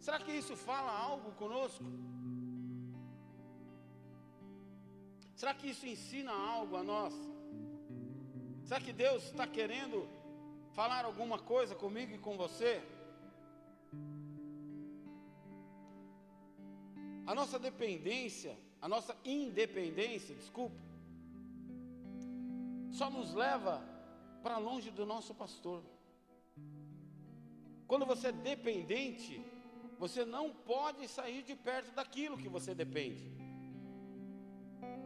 Será 0.00 0.18
que 0.18 0.32
isso 0.32 0.56
fala 0.56 0.92
algo 0.92 1.32
conosco? 1.32 1.84
Será 5.34 5.52
que 5.52 5.68
isso 5.68 5.86
ensina 5.86 6.32
algo 6.32 6.76
a 6.76 6.82
nós? 6.82 7.14
Será 8.64 8.80
que 8.80 8.92
Deus 8.92 9.24
está 9.24 9.46
querendo 9.46 10.08
falar 10.72 11.04
alguma 11.04 11.38
coisa 11.38 11.74
comigo 11.74 12.14
e 12.14 12.18
com 12.18 12.36
você? 12.36 12.82
A 17.26 17.34
nossa 17.34 17.58
dependência, 17.58 18.56
a 18.80 18.88
nossa 18.88 19.16
independência, 19.24 20.34
desculpa, 20.34 20.80
só 22.90 23.10
nos 23.10 23.34
leva 23.34 23.82
para 24.46 24.58
longe 24.58 24.90
do 24.92 25.04
nosso 25.04 25.34
pastor. 25.34 25.82
Quando 27.88 28.06
você 28.06 28.28
é 28.28 28.32
dependente, 28.52 29.44
você 29.98 30.24
não 30.24 30.44
pode 30.72 31.08
sair 31.08 31.42
de 31.42 31.56
perto 31.56 31.90
daquilo 31.98 32.38
que 32.42 32.48
você 32.56 32.72
depende. 32.72 33.24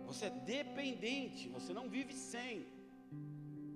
Você 0.04 0.26
é 0.26 0.30
dependente, 0.30 1.48
você 1.48 1.72
não 1.72 1.88
vive 1.88 2.12
sem. 2.12 2.66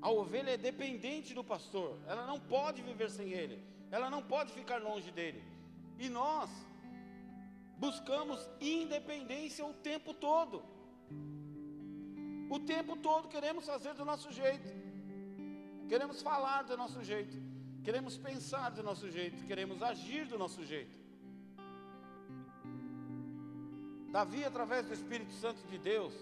A 0.02 0.10
ovelha 0.10 0.50
é 0.50 0.58
dependente 0.58 1.32
do 1.32 1.42
pastor, 1.42 1.98
ela 2.06 2.26
não 2.26 2.38
pode 2.38 2.82
viver 2.82 3.10
sem 3.10 3.30
ele, 3.32 3.58
ela 3.90 4.10
não 4.10 4.22
pode 4.22 4.52
ficar 4.52 4.82
longe 4.82 5.10
dele. 5.10 5.42
E 5.98 6.10
nós 6.10 6.50
buscamos 7.78 8.38
independência 8.60 9.64
o 9.64 9.72
tempo 9.72 10.12
todo. 10.12 10.62
O 12.50 12.58
tempo 12.60 12.98
todo 12.98 13.28
queremos 13.28 13.64
fazer 13.64 13.94
do 13.94 14.04
nosso 14.04 14.30
jeito, 14.30 14.84
queremos 15.88 16.22
falar 16.22 16.62
do 16.62 16.76
nosso 16.76 17.02
jeito, 17.02 17.36
queremos 17.82 18.16
pensar 18.16 18.70
do 18.70 18.82
nosso 18.82 19.10
jeito, 19.10 19.44
queremos 19.46 19.82
agir 19.82 20.26
do 20.26 20.38
nosso 20.38 20.64
jeito. 20.64 21.04
Davi, 24.10 24.44
através 24.44 24.86
do 24.86 24.94
Espírito 24.94 25.32
Santo 25.32 25.66
de 25.66 25.76
Deus, 25.76 26.14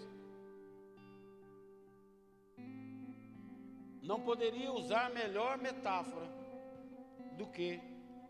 não 4.02 4.20
poderia 4.20 4.72
usar 4.72 5.10
melhor 5.10 5.58
metáfora 5.58 6.26
do 7.36 7.46
que 7.46 7.80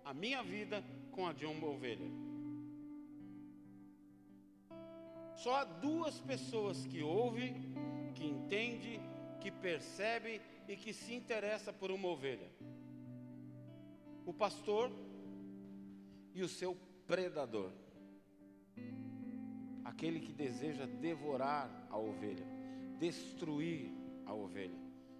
a 0.05 0.13
minha 0.13 0.43
vida 0.43 0.85
com 1.13 1.27
a 1.27 1.33
de 1.33 1.47
uma 1.47 1.67
ovelha. 1.69 2.11
Só 5.37 5.57
há 5.57 5.65
duas 5.65 6.21
pessoas 6.21 6.85
que 6.87 7.03
ouvem, 7.03 7.55
que 8.15 8.25
entende, 8.25 9.01
que 9.41 9.51
percebe 9.51 10.41
e 10.69 10.77
que 10.77 10.93
se 10.93 11.15
interessa 11.15 11.73
por 11.73 11.91
uma 11.91 12.09
ovelha: 12.09 12.51
o 14.25 14.33
pastor 14.33 14.91
e 16.35 16.43
o 16.43 16.49
seu 16.49 16.77
predador 17.07 17.73
aquele 20.03 20.19
que 20.19 20.33
deseja 20.33 20.85
devorar 20.85 21.71
a 21.89 21.97
ovelha, 21.97 22.45
destruir 22.99 23.93
a 24.27 24.35
ovelha, 24.35 24.79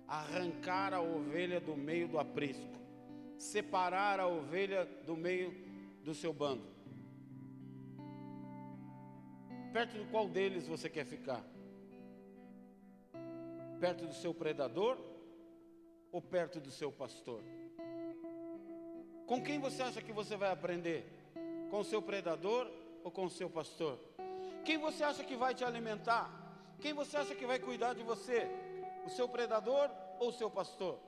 arrancar 0.09 0.93
a 0.93 1.01
ovelha 1.01 1.61
do 1.61 1.77
meio 1.77 2.09
do 2.09 2.19
aprisco, 2.19 2.81
separar 3.39 4.19
a 4.19 4.27
ovelha 4.27 4.85
do 5.07 5.17
meio 5.17 5.55
do 6.03 6.15
seu 6.15 6.33
bando. 6.33 6.67
Perto 9.73 9.99
de 9.99 10.05
qual 10.11 10.29
deles 10.29 10.67
você 10.67 10.91
quer 10.91 11.05
ficar? 11.05 11.45
Perto 13.79 14.07
do 14.07 14.15
seu 14.15 14.35
predador 14.35 14.99
ou 16.13 16.21
perto 16.21 16.61
do 16.61 16.71
seu 16.71 16.93
pastor? 16.93 17.43
Com 19.27 19.43
quem 19.43 19.59
você 19.59 19.83
acha 19.83 20.03
que 20.03 20.13
você 20.13 20.37
vai 20.37 20.51
aprender? 20.53 21.11
Com 21.71 21.81
o 21.81 21.85
seu 21.85 22.03
predador 22.03 22.71
ou 23.03 23.11
com 23.11 23.25
o 23.25 23.31
seu 23.31 23.49
pastor? 23.49 23.99
Quem 24.65 24.77
você 24.79 25.03
acha 25.03 25.25
que 25.25 25.35
vai 25.35 25.55
te 25.55 25.65
alimentar? 25.65 26.31
Quem 26.79 26.93
você 26.93 27.17
acha 27.17 27.35
que 27.35 27.47
vai 27.47 27.59
cuidar 27.59 27.95
de 27.95 28.03
você? 28.03 28.47
O 29.07 29.11
seu 29.11 29.27
predador 29.29 29.91
ou 30.21 30.29
o 30.29 30.33
seu 30.33 30.51
pastor? 30.51 30.99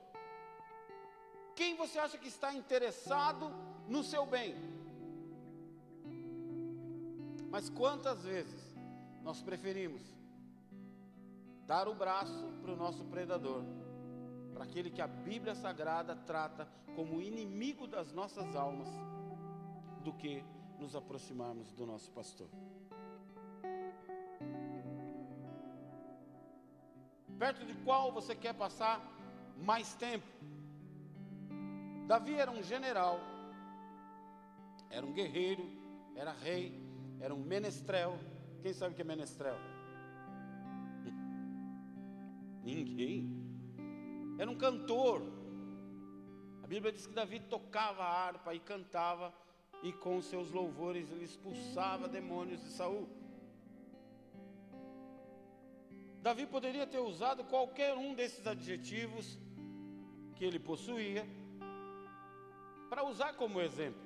Quem 1.55 1.75
você 1.75 1.99
acha 1.99 2.17
que 2.17 2.27
está 2.27 2.53
interessado 2.53 3.53
no 3.87 4.03
seu 4.03 4.25
bem? 4.25 4.55
Mas 7.49 7.69
quantas 7.69 8.23
vezes 8.23 8.75
nós 9.23 9.41
preferimos 9.41 10.01
dar 11.65 11.87
o 11.87 11.95
braço 11.95 12.51
para 12.61 12.73
o 12.73 12.75
nosso 12.75 13.05
predador, 13.05 13.63
para 14.55 14.63
aquele 14.63 14.89
que 14.89 15.01
a 15.01 15.07
Bíblia 15.07 15.53
Sagrada 15.53 16.15
trata 16.15 16.67
como 16.95 17.21
inimigo 17.21 17.85
das 17.85 18.11
nossas 18.11 18.55
almas, 18.55 18.87
do 20.01 20.11
que 20.13 20.43
nos 20.79 20.95
aproximarmos 20.95 21.71
do 21.73 21.85
nosso 21.85 22.09
pastor? 22.11 22.49
perto 27.37 27.65
de 27.65 27.73
qual 27.83 28.11
você 28.11 28.35
quer 28.35 28.53
passar 28.53 29.01
mais 29.57 29.93
tempo. 29.95 30.25
Davi 32.07 32.33
era 32.35 32.49
um 32.49 32.63
general, 32.63 33.19
era 34.89 35.05
um 35.05 35.13
guerreiro, 35.13 35.69
era 36.15 36.31
rei, 36.31 36.79
era 37.19 37.33
um 37.33 37.39
menestrel. 37.39 38.17
Quem 38.61 38.73
sabe 38.73 38.93
o 38.93 38.95
que 38.95 39.01
é 39.01 39.05
menestrel? 39.05 39.57
Ninguém. 42.63 43.44
Era 44.37 44.49
um 44.49 44.55
cantor. 44.55 45.21
A 46.63 46.67
Bíblia 46.67 46.91
diz 46.91 47.05
que 47.07 47.13
Davi 47.13 47.39
tocava 47.39 48.03
a 48.03 48.25
harpa 48.25 48.53
e 48.53 48.59
cantava, 48.59 49.33
e 49.83 49.93
com 49.93 50.21
seus 50.21 50.51
louvores 50.51 51.11
ele 51.11 51.25
expulsava 51.25 52.07
demônios 52.07 52.61
de 52.61 52.69
Saul. 52.71 53.07
Davi 56.21 56.47
poderia 56.47 56.87
ter 56.87 56.97
usado 56.97 57.43
qualquer 57.43 57.93
um 57.93 58.15
desses 58.15 58.47
adjetivos 58.47 59.37
que 60.35 60.43
ele 60.43 60.59
possuía 60.59 61.23
para 62.89 63.05
usar 63.05 63.33
como 63.33 63.61
exemplo. 63.61 64.01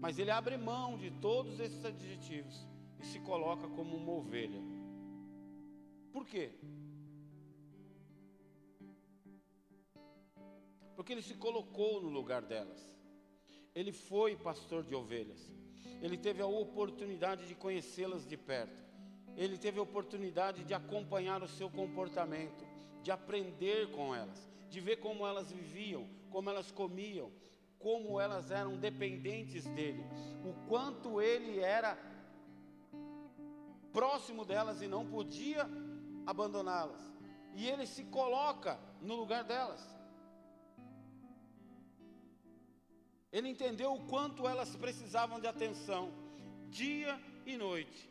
Mas 0.00 0.18
ele 0.18 0.30
abre 0.30 0.56
mão 0.56 0.96
de 0.96 1.10
todos 1.10 1.60
esses 1.60 1.84
adjetivos 1.84 2.66
e 3.00 3.04
se 3.04 3.20
coloca 3.20 3.68
como 3.68 3.96
uma 3.96 4.12
ovelha. 4.12 4.62
Por 6.12 6.26
quê? 6.26 6.52
Porque 10.94 11.12
ele 11.12 11.22
se 11.22 11.34
colocou 11.34 12.00
no 12.00 12.08
lugar 12.08 12.42
delas. 12.42 12.90
Ele 13.74 13.92
foi 13.92 14.36
pastor 14.36 14.84
de 14.84 14.94
ovelhas. 14.94 15.52
Ele 16.00 16.16
teve 16.16 16.42
a 16.42 16.46
oportunidade 16.46 17.46
de 17.46 17.54
conhecê-las 17.54 18.26
de 18.26 18.36
perto 18.36 18.82
ele 19.36 19.56
teve 19.56 19.78
a 19.78 19.82
oportunidade 19.82 20.64
de 20.64 20.74
acompanhar 20.74 21.42
o 21.42 21.48
seu 21.48 21.70
comportamento, 21.70 22.64
de 23.02 23.10
aprender 23.10 23.90
com 23.90 24.14
elas, 24.14 24.48
de 24.68 24.80
ver 24.80 24.96
como 24.96 25.26
elas 25.26 25.50
viviam, 25.50 26.06
como 26.30 26.50
elas 26.50 26.70
comiam, 26.70 27.30
como 27.78 28.20
elas 28.20 28.50
eram 28.50 28.76
dependentes 28.76 29.64
dele, 29.70 30.04
o 30.44 30.68
quanto 30.68 31.20
ele 31.20 31.58
era 31.60 31.98
próximo 33.92 34.44
delas 34.44 34.80
e 34.80 34.86
não 34.86 35.06
podia 35.06 35.66
abandoná-las. 36.26 37.00
E 37.54 37.68
ele 37.68 37.86
se 37.86 38.04
coloca 38.04 38.78
no 39.00 39.16
lugar 39.16 39.44
delas. 39.44 39.82
Ele 43.32 43.48
entendeu 43.48 43.94
o 43.94 44.04
quanto 44.06 44.46
elas 44.46 44.76
precisavam 44.76 45.40
de 45.40 45.46
atenção, 45.46 46.12
dia 46.68 47.18
e 47.46 47.56
noite. 47.56 48.10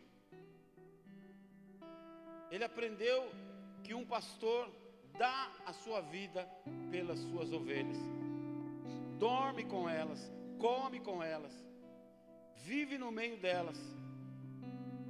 Ele 2.49 2.63
aprendeu 2.63 3.31
que 3.83 3.93
um 3.93 4.05
pastor 4.05 4.69
dá 5.17 5.51
a 5.65 5.73
sua 5.73 6.01
vida 6.01 6.49
pelas 6.89 7.19
suas 7.19 7.53
ovelhas, 7.53 7.97
dorme 9.19 9.63
com 9.63 9.87
elas, 9.87 10.31
come 10.57 10.99
com 10.99 11.21
elas, 11.21 11.53
vive 12.55 12.97
no 12.97 13.11
meio 13.11 13.37
delas, 13.37 13.77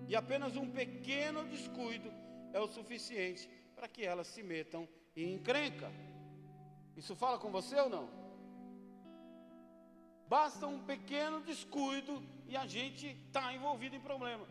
e 0.10 0.16
apenas 0.16 0.58
um 0.58 0.70
pequeno 0.70 1.46
descuido 1.46 2.12
é 2.52 2.60
o 2.60 2.68
suficiente 2.68 3.50
para 3.74 3.88
que 3.88 4.06
elas 4.06 4.28
se 4.28 4.44
metam 4.44 4.88
em 5.16 5.34
encrenca. 5.34 5.90
Isso 6.98 7.16
fala 7.16 7.40
com 7.40 7.50
você 7.50 7.80
ou 7.80 7.90
não? 7.90 8.21
Basta 10.34 10.66
um 10.66 10.80
pequeno 10.92 11.42
descuido 11.42 12.14
e 12.48 12.56
a 12.56 12.66
gente 12.66 13.06
está 13.26 13.54
envolvido 13.54 13.98
em 13.98 14.00
problema. 14.10 14.46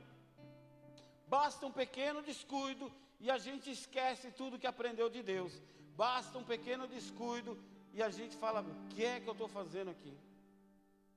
Basta 1.26 1.64
um 1.68 1.72
pequeno 1.72 2.20
descuido 2.20 2.92
e 3.18 3.30
a 3.30 3.38
gente 3.38 3.70
esquece 3.70 4.30
tudo 4.30 4.58
que 4.58 4.66
aprendeu 4.66 5.08
de 5.08 5.22
Deus. 5.22 5.54
Basta 5.96 6.36
um 6.36 6.44
pequeno 6.44 6.86
descuido 6.86 7.56
e 7.94 8.02
a 8.02 8.10
gente 8.10 8.36
fala: 8.36 8.60
o 8.60 8.88
que 8.90 9.06
é 9.06 9.20
que 9.20 9.28
eu 9.30 9.32
estou 9.32 9.48
fazendo 9.48 9.90
aqui? 9.94 10.12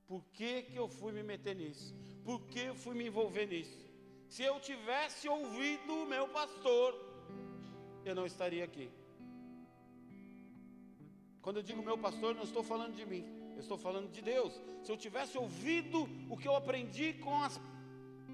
Por 0.07 0.23
que, 0.37 0.61
que 0.61 0.77
eu 0.77 0.87
fui 0.87 1.11
me 1.11 1.23
meter 1.23 1.57
nisso? 1.57 1.93
Por 2.23 2.39
que 2.47 2.59
eu 2.59 2.75
fui 2.85 2.95
me 2.95 3.07
envolver 3.07 3.45
nisso? 3.47 3.77
Se 4.29 4.43
eu 4.43 4.61
tivesse 4.61 5.27
ouvido 5.27 5.93
o 5.93 6.05
meu 6.05 6.25
pastor, 6.29 6.89
eu 8.05 8.15
não 8.15 8.25
estaria 8.25 8.63
aqui. 8.63 8.89
Quando 11.41 11.57
eu 11.57 11.63
digo 11.63 11.83
meu 11.83 11.97
pastor, 11.97 12.33
não 12.33 12.43
estou 12.43 12.63
falando 12.63 12.95
de 12.95 13.05
mim, 13.05 13.42
eu 13.55 13.61
estou 13.61 13.77
falando 13.77 14.09
de 14.11 14.21
Deus. 14.21 14.61
Se 14.83 14.91
eu 14.91 14.97
tivesse 14.97 15.37
ouvido 15.37 16.07
o 16.29 16.37
que 16.37 16.47
eu 16.47 16.55
aprendi 16.55 17.13
com 17.13 17.41
as 17.41 17.59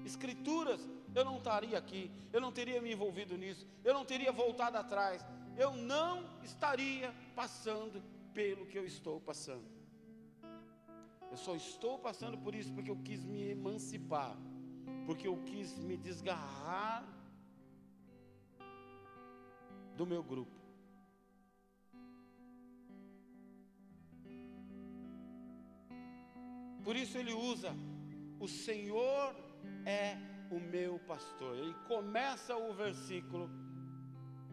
Escrituras, 0.04 0.88
eu 1.14 1.24
não 1.24 1.36
estaria 1.38 1.76
aqui, 1.76 2.10
eu 2.32 2.40
não 2.40 2.52
teria 2.52 2.80
me 2.80 2.92
envolvido 2.92 3.36
nisso, 3.36 3.66
eu 3.84 3.92
não 3.92 4.04
teria 4.04 4.32
voltado 4.32 4.76
atrás, 4.76 5.24
eu 5.56 5.72
não 5.72 6.24
estaria 6.42 7.12
passando 7.34 8.02
pelo 8.32 8.66
que 8.66 8.78
eu 8.78 8.86
estou 8.86 9.20
passando. 9.20 9.68
Eu 11.30 11.36
só 11.36 11.54
estou 11.54 11.98
passando 11.98 12.38
por 12.38 12.54
isso 12.54 12.72
porque 12.72 12.90
eu 12.90 12.96
quis 12.96 13.24
me 13.24 13.50
emancipar, 13.50 14.36
porque 15.06 15.28
eu 15.28 15.36
quis 15.44 15.78
me 15.78 15.96
desgarrar 15.96 17.04
do 19.96 20.06
meu 20.06 20.22
grupo. 20.22 20.59
Por 26.90 26.96
isso 26.96 27.16
ele 27.18 27.32
usa: 27.32 27.72
o 28.40 28.48
Senhor 28.48 29.36
é 29.86 30.16
o 30.50 30.58
meu 30.58 30.98
pastor. 30.98 31.56
Ele 31.56 31.72
começa 31.86 32.56
o 32.56 32.74
versículo 32.74 33.48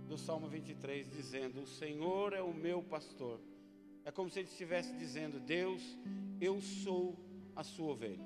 do 0.07 0.15
Salmo 0.19 0.47
23 0.47 1.09
dizendo: 1.09 1.63
O 1.63 1.65
Senhor 1.65 2.33
é 2.33 2.41
o 2.43 2.53
meu 2.53 2.83
pastor. 2.83 3.41
É 4.05 4.11
como 4.11 4.29
se 4.29 4.37
ele 4.37 4.49
estivesse 4.49 4.93
dizendo: 4.97 5.39
Deus, 5.39 5.81
eu 6.39 6.61
sou 6.61 7.17
a 7.55 7.63
sua 7.63 7.93
ovelha. 7.93 8.23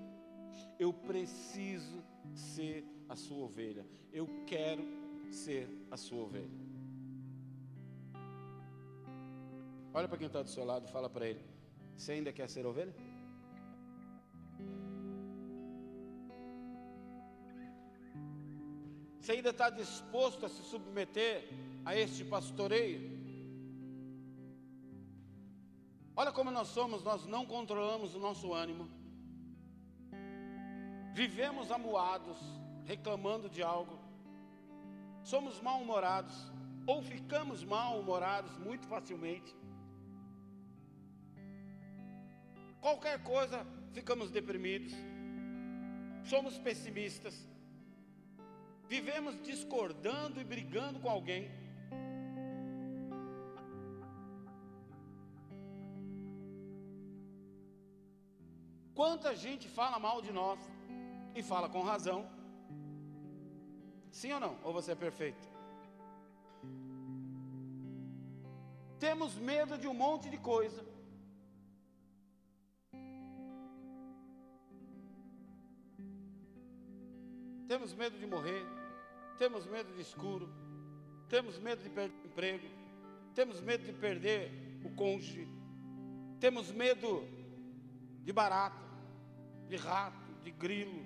Eu 0.77 0.91
preciso 0.91 2.03
ser 2.35 2.83
a 3.07 3.15
sua 3.15 3.45
ovelha. 3.45 3.87
Eu 4.11 4.27
quero 4.45 4.83
ser 5.31 5.69
a 5.89 5.95
sua 5.95 6.23
ovelha. 6.23 6.59
Olha 9.93 10.09
para 10.09 10.17
quem 10.17 10.27
está 10.27 10.41
do 10.41 10.49
seu 10.49 10.65
lado 10.65 10.89
fala 10.89 11.09
para 11.09 11.29
ele: 11.29 11.45
Você 11.95 12.11
ainda 12.11 12.33
quer 12.33 12.49
ser 12.49 12.65
ovelha? 12.65 12.93
Você 19.31 19.37
ainda 19.37 19.51
está 19.51 19.69
disposto 19.69 20.45
a 20.45 20.49
se 20.49 20.61
submeter 20.61 21.47
a 21.85 21.95
este 21.95 22.25
pastoreio? 22.25 22.99
Olha 26.13 26.33
como 26.33 26.51
nós 26.51 26.67
somos, 26.67 27.01
nós 27.01 27.25
não 27.25 27.45
controlamos 27.45 28.13
o 28.13 28.19
nosso 28.19 28.53
ânimo. 28.53 28.89
Vivemos 31.13 31.71
amuados, 31.71 32.37
reclamando 32.83 33.47
de 33.49 33.63
algo. 33.63 33.97
Somos 35.23 35.61
mal-humorados 35.61 36.35
ou 36.85 37.01
ficamos 37.01 37.63
mal-humorados 37.63 38.57
muito 38.57 38.85
facilmente. 38.85 39.55
Qualquer 42.81 43.23
coisa, 43.23 43.65
ficamos 43.93 44.29
deprimidos. 44.29 44.93
Somos 46.25 46.57
pessimistas 46.59 47.49
vivemos 48.93 49.35
discordando 49.41 50.41
e 50.41 50.43
brigando 50.43 50.99
com 50.99 51.09
alguém. 51.09 51.43
Quanta 58.93 59.33
gente 59.43 59.69
fala 59.69 59.97
mal 60.07 60.17
de 60.21 60.33
nós 60.39 60.59
e 61.33 61.41
fala 61.41 61.69
com 61.69 61.81
razão. 61.91 62.19
Sim 64.19 64.33
ou 64.33 64.41
não? 64.41 64.53
Ou 64.61 64.73
você 64.73 64.91
é 64.91 64.95
perfeito? 65.05 65.47
Temos 68.99 69.35
medo 69.35 69.77
de 69.77 69.87
um 69.87 69.93
monte 69.93 70.29
de 70.29 70.37
coisa. 70.37 70.83
Temos 77.69 77.93
medo 77.93 78.19
de 78.19 78.27
morrer 78.35 78.80
temos 79.41 79.65
medo 79.65 79.91
de 79.95 80.01
escuro, 80.01 80.47
temos 81.27 81.57
medo 81.57 81.81
de 81.81 81.89
perder 81.89 82.13
o 82.23 82.27
emprego, 82.27 82.67
temos 83.33 83.59
medo 83.59 83.83
de 83.83 83.91
perder 83.91 84.51
o 84.85 84.91
cônjuge, 84.91 85.47
temos 86.39 86.71
medo 86.71 87.23
de 88.23 88.31
barata, 88.31 88.77
de 89.67 89.77
rato, 89.77 90.31
de 90.43 90.51
grilo. 90.51 91.03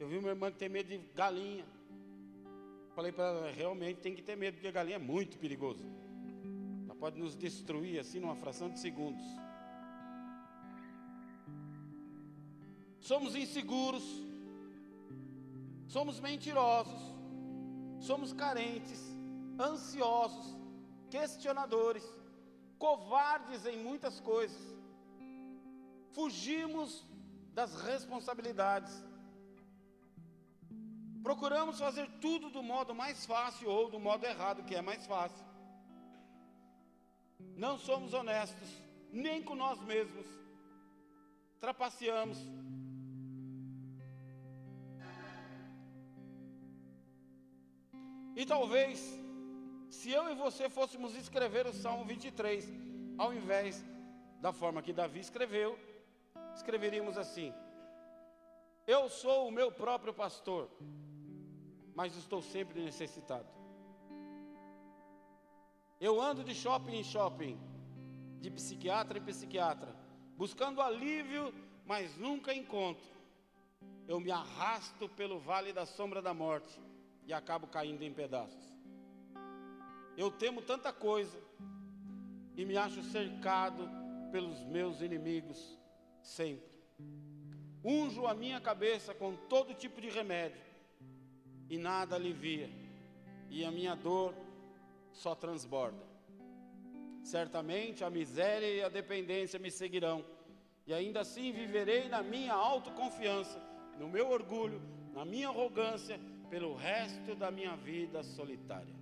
Eu 0.00 0.08
vi 0.08 0.16
uma 0.16 0.30
irmã 0.30 0.50
tem 0.50 0.70
medo 0.70 0.88
de 0.88 0.96
galinha. 1.14 1.66
Falei 2.94 3.12
para 3.12 3.26
ela, 3.26 3.50
realmente 3.50 4.00
tem 4.00 4.14
que 4.14 4.22
ter 4.22 4.34
medo, 4.34 4.54
porque 4.54 4.68
a 4.68 4.72
galinha 4.72 4.96
é 4.96 4.98
muito 4.98 5.36
perigoso. 5.36 5.84
Ela 6.86 6.94
pode 6.94 7.20
nos 7.20 7.36
destruir 7.36 8.00
assim 8.00 8.18
numa 8.18 8.34
fração 8.34 8.70
de 8.70 8.80
segundos. 8.80 9.26
Somos 12.98 13.34
inseguros, 13.34 14.27
somos 15.88 16.20
mentirosos, 16.20 17.00
somos 17.98 18.32
carentes, 18.32 19.02
ansiosos, 19.58 20.56
questionadores, 21.10 22.04
covardes 22.78 23.64
em 23.66 23.78
muitas 23.78 24.20
coisas, 24.20 24.60
fugimos 26.12 27.04
das 27.54 27.74
responsabilidades, 27.80 29.02
procuramos 31.22 31.78
fazer 31.78 32.08
tudo 32.20 32.50
do 32.50 32.62
modo 32.62 32.94
mais 32.94 33.24
fácil 33.24 33.70
ou 33.70 33.90
do 33.90 33.98
modo 33.98 34.24
errado, 34.24 34.64
que 34.64 34.74
é 34.74 34.82
mais 34.82 35.06
fácil. 35.06 35.44
Não 37.56 37.78
somos 37.78 38.12
honestos, 38.12 38.68
nem 39.10 39.42
com 39.42 39.54
nós 39.54 39.80
mesmos, 39.80 40.26
trapaceamos, 41.58 42.38
E 48.40 48.46
talvez, 48.46 49.00
se 49.90 50.12
eu 50.12 50.30
e 50.30 50.34
você 50.36 50.68
fôssemos 50.68 51.12
escrever 51.16 51.66
o 51.66 51.72
Salmo 51.72 52.04
23, 52.04 52.72
ao 53.18 53.34
invés 53.34 53.84
da 54.40 54.52
forma 54.52 54.80
que 54.80 54.92
Davi 54.92 55.18
escreveu, 55.18 55.76
escreveríamos 56.54 57.18
assim: 57.18 57.52
Eu 58.86 59.08
sou 59.08 59.48
o 59.48 59.50
meu 59.50 59.72
próprio 59.72 60.14
pastor, 60.14 60.70
mas 61.96 62.14
estou 62.14 62.40
sempre 62.40 62.80
necessitado. 62.80 63.48
Eu 66.00 66.20
ando 66.20 66.44
de 66.44 66.54
shopping 66.54 66.94
em 66.94 67.02
shopping, 67.02 67.58
de 68.40 68.52
psiquiatra 68.52 69.18
em 69.18 69.24
psiquiatra, 69.24 69.92
buscando 70.36 70.80
alívio, 70.80 71.52
mas 71.84 72.16
nunca 72.16 72.54
encontro. 72.54 73.18
Eu 74.06 74.20
me 74.20 74.30
arrasto 74.30 75.08
pelo 75.08 75.40
vale 75.40 75.72
da 75.72 75.84
sombra 75.84 76.22
da 76.22 76.32
morte 76.32 76.80
e 77.28 77.32
acabo 77.34 77.66
caindo 77.66 78.02
em 78.02 78.12
pedaços. 78.12 78.74
Eu 80.16 80.30
temo 80.30 80.62
tanta 80.62 80.90
coisa 80.90 81.38
e 82.56 82.64
me 82.64 82.74
acho 82.76 83.02
cercado 83.02 83.86
pelos 84.32 84.64
meus 84.64 85.02
inimigos 85.02 85.78
sempre. 86.22 86.66
Unjo 87.84 88.26
a 88.26 88.34
minha 88.34 88.58
cabeça 88.62 89.12
com 89.14 89.36
todo 89.36 89.74
tipo 89.74 90.00
de 90.00 90.08
remédio 90.08 90.60
e 91.68 91.76
nada 91.76 92.16
alivia, 92.16 92.70
e 93.50 93.62
a 93.62 93.70
minha 93.70 93.94
dor 93.94 94.34
só 95.12 95.34
transborda. 95.34 96.02
Certamente 97.22 98.02
a 98.02 98.08
miséria 98.08 98.66
e 98.66 98.82
a 98.82 98.88
dependência 98.88 99.58
me 99.58 99.70
seguirão, 99.70 100.24
e 100.86 100.94
ainda 100.94 101.20
assim 101.20 101.52
viverei 101.52 102.08
na 102.08 102.22
minha 102.22 102.54
autoconfiança, 102.54 103.60
no 103.98 104.08
meu 104.08 104.30
orgulho, 104.30 104.80
na 105.12 105.26
minha 105.26 105.48
arrogância 105.48 106.18
pelo 106.50 106.74
resto 106.74 107.34
da 107.34 107.50
minha 107.50 107.76
vida 107.76 108.22
solitária. 108.22 108.96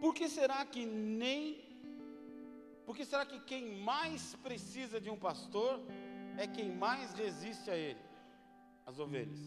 Por 0.00 0.14
que 0.14 0.28
será 0.28 0.64
que 0.64 0.84
nem 0.86 1.68
por 2.84 2.96
que 2.96 3.04
será 3.04 3.24
que 3.24 3.38
quem 3.40 3.80
mais 3.82 4.34
precisa 4.36 5.00
de 5.00 5.08
um 5.08 5.16
pastor 5.16 5.80
é 6.36 6.46
quem 6.46 6.74
mais 6.74 7.12
resiste 7.14 7.70
a 7.70 7.76
ele? 7.76 8.00
As 8.84 8.98
ovelhas. 8.98 9.38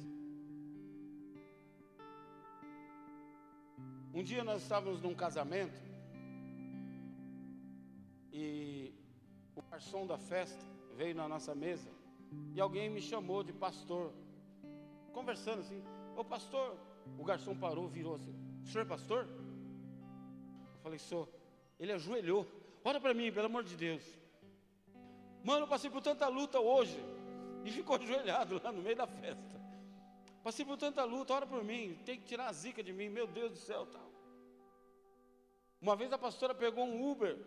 Um 4.13 4.23
dia 4.23 4.43
nós 4.43 4.61
estávamos 4.61 5.01
num 5.01 5.13
casamento 5.13 5.81
e 8.31 8.93
o 9.55 9.61
garçom 9.63 10.07
da 10.07 10.17
festa 10.17 10.72
veio 10.93 11.15
na 11.15 11.27
nossa 11.27 11.53
mesa 11.53 11.89
e 12.53 12.61
alguém 12.61 12.89
me 12.89 13.01
chamou 13.01 13.43
de 13.43 13.53
pastor, 13.53 14.13
conversando 15.11 15.59
assim, 15.59 15.83
ô 16.15 16.23
pastor, 16.23 16.77
o 17.17 17.23
garçom 17.23 17.55
parou, 17.55 17.87
virou 17.87 18.15
assim, 18.15 18.35
o 18.63 18.67
senhor 18.67 18.85
é 18.85 18.87
pastor? 18.87 19.27
Eu 20.75 20.79
falei, 20.81 20.99
sou. 20.99 21.27
Ele 21.79 21.91
ajoelhou, 21.91 22.47
olha 22.83 22.99
para 22.99 23.13
mim, 23.13 23.31
pelo 23.31 23.47
amor 23.47 23.63
de 23.63 23.75
Deus. 23.75 24.03
Mano, 25.43 25.63
eu 25.63 25.67
passei 25.67 25.89
por 25.89 26.01
tanta 26.01 26.27
luta 26.27 26.59
hoje. 26.59 26.97
E 27.65 27.71
ficou 27.71 27.95
ajoelhado 28.01 28.61
lá 28.63 28.71
no 28.71 28.81
meio 28.81 28.95
da 28.95 29.07
festa. 29.07 29.61
Passei 30.43 30.65
por 30.65 30.77
tanta 30.77 31.03
luta, 31.03 31.33
ora 31.33 31.47
por 31.47 31.63
mim, 31.63 31.97
tem 32.05 32.19
que 32.19 32.25
tirar 32.25 32.47
a 32.47 32.53
zica 32.53 32.83
de 32.83 32.91
mim, 32.91 33.09
meu 33.09 33.25
Deus 33.25 33.51
do 33.51 33.57
céu, 33.57 33.85
tal. 33.85 34.11
Uma 35.81 35.95
vez 35.95 36.11
a 36.11 36.17
pastora 36.17 36.53
pegou 36.53 36.85
um 36.85 37.09
Uber 37.09 37.37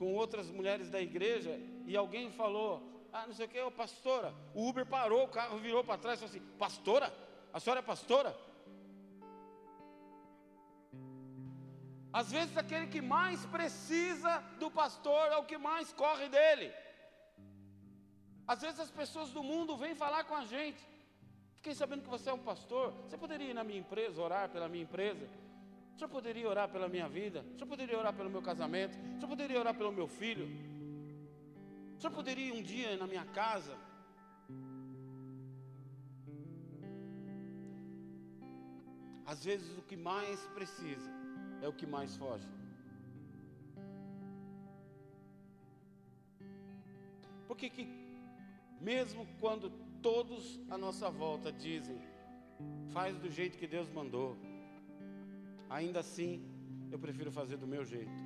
com 0.00 0.14
outras 0.14 0.50
mulheres 0.50 0.88
da 0.88 0.98
igreja 0.98 1.60
e 1.84 1.94
alguém 1.94 2.30
falou: 2.32 2.70
Ah, 3.12 3.26
não 3.26 3.34
sei 3.34 3.44
o 3.44 3.48
que, 3.50 3.60
ô 3.60 3.70
pastora. 3.70 4.34
O 4.54 4.66
Uber 4.66 4.86
parou, 4.86 5.24
o 5.24 5.28
carro 5.28 5.58
virou 5.58 5.84
para 5.84 5.98
trás 6.04 6.18
e 6.18 6.22
falou 6.22 6.34
assim: 6.34 6.56
Pastora? 6.56 7.12
A 7.52 7.60
senhora 7.60 7.80
é 7.80 7.82
pastora? 7.82 8.34
Às 12.20 12.32
vezes 12.32 12.56
aquele 12.56 12.86
que 12.86 13.02
mais 13.02 13.44
precisa 13.56 14.38
do 14.58 14.70
pastor 14.70 15.26
é 15.32 15.36
o 15.36 15.44
que 15.44 15.58
mais 15.58 15.92
corre 15.92 16.28
dele. 16.30 16.72
Às 18.48 18.62
vezes 18.62 18.80
as 18.80 18.90
pessoas 18.90 19.28
do 19.30 19.42
mundo 19.42 19.76
vêm 19.76 19.94
falar 19.94 20.24
com 20.24 20.34
a 20.34 20.46
gente. 20.46 20.82
Fiquei 21.56 21.74
sabendo 21.74 22.04
que 22.04 22.08
você 22.08 22.30
é 22.30 22.32
um 22.32 22.46
pastor. 22.52 22.86
Você 23.04 23.18
poderia 23.18 23.50
ir 23.50 23.54
na 23.54 23.62
minha 23.62 23.80
empresa, 23.84 24.22
orar 24.22 24.48
pela 24.48 24.66
minha 24.66 24.82
empresa? 24.82 25.28
O 26.00 26.02
senhor 26.02 26.12
poderia 26.12 26.48
orar 26.48 26.66
pela 26.66 26.88
minha 26.88 27.06
vida? 27.06 27.44
O 27.52 27.54
senhor 27.56 27.66
poderia 27.66 27.98
orar 27.98 28.14
pelo 28.14 28.30
meu 28.30 28.40
casamento? 28.40 28.92
O 28.92 29.16
senhor 29.16 29.28
poderia 29.28 29.58
orar 29.60 29.74
pelo 29.76 29.92
meu 29.92 30.08
filho? 30.08 30.46
O 31.94 32.00
senhor 32.00 32.14
poderia 32.14 32.54
um 32.54 32.62
dia 32.62 32.96
na 32.96 33.06
minha 33.06 33.26
casa? 33.26 33.76
Às 39.26 39.44
vezes 39.44 39.76
o 39.76 39.82
que 39.82 39.94
mais 39.94 40.40
precisa 40.54 41.10
é 41.60 41.68
o 41.68 41.72
que 41.74 41.86
mais 41.86 42.16
foge. 42.16 42.48
Por 47.46 47.58
que 47.58 47.68
que 47.68 47.86
mesmo 48.80 49.28
quando 49.38 49.68
todos 50.00 50.58
à 50.70 50.78
nossa 50.78 51.10
volta 51.10 51.52
dizem, 51.52 52.00
faz 52.88 53.18
do 53.18 53.30
jeito 53.30 53.58
que 53.58 53.66
Deus 53.66 53.90
mandou, 53.90 54.38
ainda 55.70 56.00
assim 56.00 56.32
eu 56.90 56.98
prefiro 56.98 57.30
fazer 57.30 57.56
do 57.56 57.66
meu 57.66 57.84
jeito. 57.84 58.20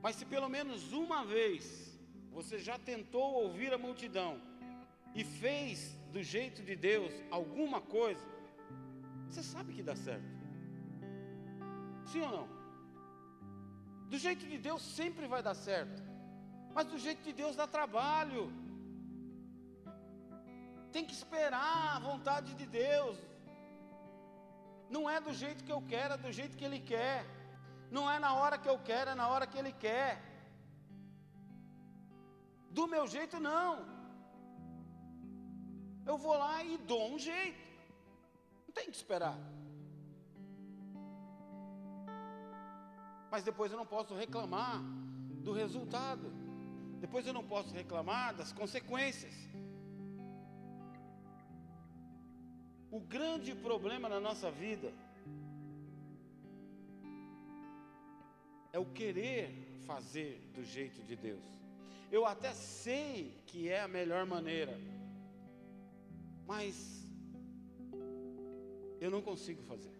Mas 0.00 0.16
se 0.16 0.24
pelo 0.24 0.48
menos 0.48 0.92
uma 0.92 1.24
vez 1.24 1.64
você 2.30 2.58
já 2.58 2.78
tentou 2.78 3.34
ouvir 3.44 3.72
a 3.74 3.78
multidão 3.78 4.40
e 5.14 5.24
fez 5.24 5.98
do 6.12 6.22
jeito 6.22 6.62
de 6.62 6.74
Deus 6.74 7.12
alguma 7.30 7.80
coisa, 7.80 8.26
você 9.28 9.42
sabe 9.42 9.74
que 9.74 9.82
dá 9.82 9.96
certo. 9.96 10.32
Sim 12.06 12.22
ou 12.22 12.32
não? 12.38 12.48
Do 14.08 14.18
jeito 14.18 14.46
de 14.46 14.58
Deus 14.58 14.82
sempre 14.82 15.26
vai 15.26 15.42
dar 15.42 15.54
certo. 15.54 16.02
Mas 16.74 16.86
do 16.86 16.98
jeito 16.98 17.22
de 17.22 17.32
Deus 17.32 17.56
dá 17.56 17.66
trabalho. 17.66 18.52
Tem 20.90 21.04
que 21.04 21.14
esperar 21.14 21.96
a 21.96 21.98
vontade 21.98 22.54
de 22.54 22.66
Deus. 22.66 23.18
Não 24.94 25.02
é 25.14 25.18
do 25.26 25.32
jeito 25.42 25.64
que 25.66 25.74
eu 25.76 25.82
quero, 25.92 26.14
é 26.14 26.18
do 26.26 26.32
jeito 26.38 26.56
que 26.58 26.66
Ele 26.68 26.80
quer. 26.92 27.18
Não 27.96 28.04
é 28.14 28.18
na 28.24 28.32
hora 28.38 28.58
que 28.62 28.70
eu 28.72 28.78
quero, 28.90 29.10
é 29.10 29.16
na 29.22 29.26
hora 29.32 29.46
que 29.50 29.58
Ele 29.60 29.72
quer. 29.86 30.10
Do 32.78 32.86
meu 32.94 33.04
jeito, 33.14 33.38
não. 33.50 33.70
Eu 36.10 36.16
vou 36.24 36.36
lá 36.44 36.54
e 36.64 36.76
dou 36.92 37.04
um 37.14 37.18
jeito. 37.30 37.64
Não 38.66 38.74
tem 38.78 38.90
que 38.90 38.96
esperar. 39.02 39.38
Mas 43.32 43.44
depois 43.50 43.70
eu 43.72 43.78
não 43.82 43.88
posso 43.96 44.14
reclamar 44.24 44.74
do 45.46 45.52
resultado. 45.62 46.26
Depois 47.04 47.26
eu 47.26 47.34
não 47.38 47.44
posso 47.54 47.70
reclamar 47.80 48.34
das 48.40 48.52
consequências. 48.60 49.36
O 52.92 53.00
grande 53.00 53.54
problema 53.54 54.06
na 54.06 54.20
nossa 54.20 54.50
vida 54.50 54.92
é 58.70 58.78
o 58.78 58.84
querer 58.84 59.78
fazer 59.86 60.50
do 60.54 60.62
jeito 60.62 61.02
de 61.02 61.16
Deus. 61.16 61.42
Eu 62.10 62.26
até 62.26 62.52
sei 62.52 63.42
que 63.46 63.70
é 63.70 63.80
a 63.80 63.88
melhor 63.88 64.26
maneira, 64.26 64.78
mas 66.46 67.02
eu 69.00 69.10
não 69.10 69.22
consigo 69.22 69.62
fazer. 69.62 69.98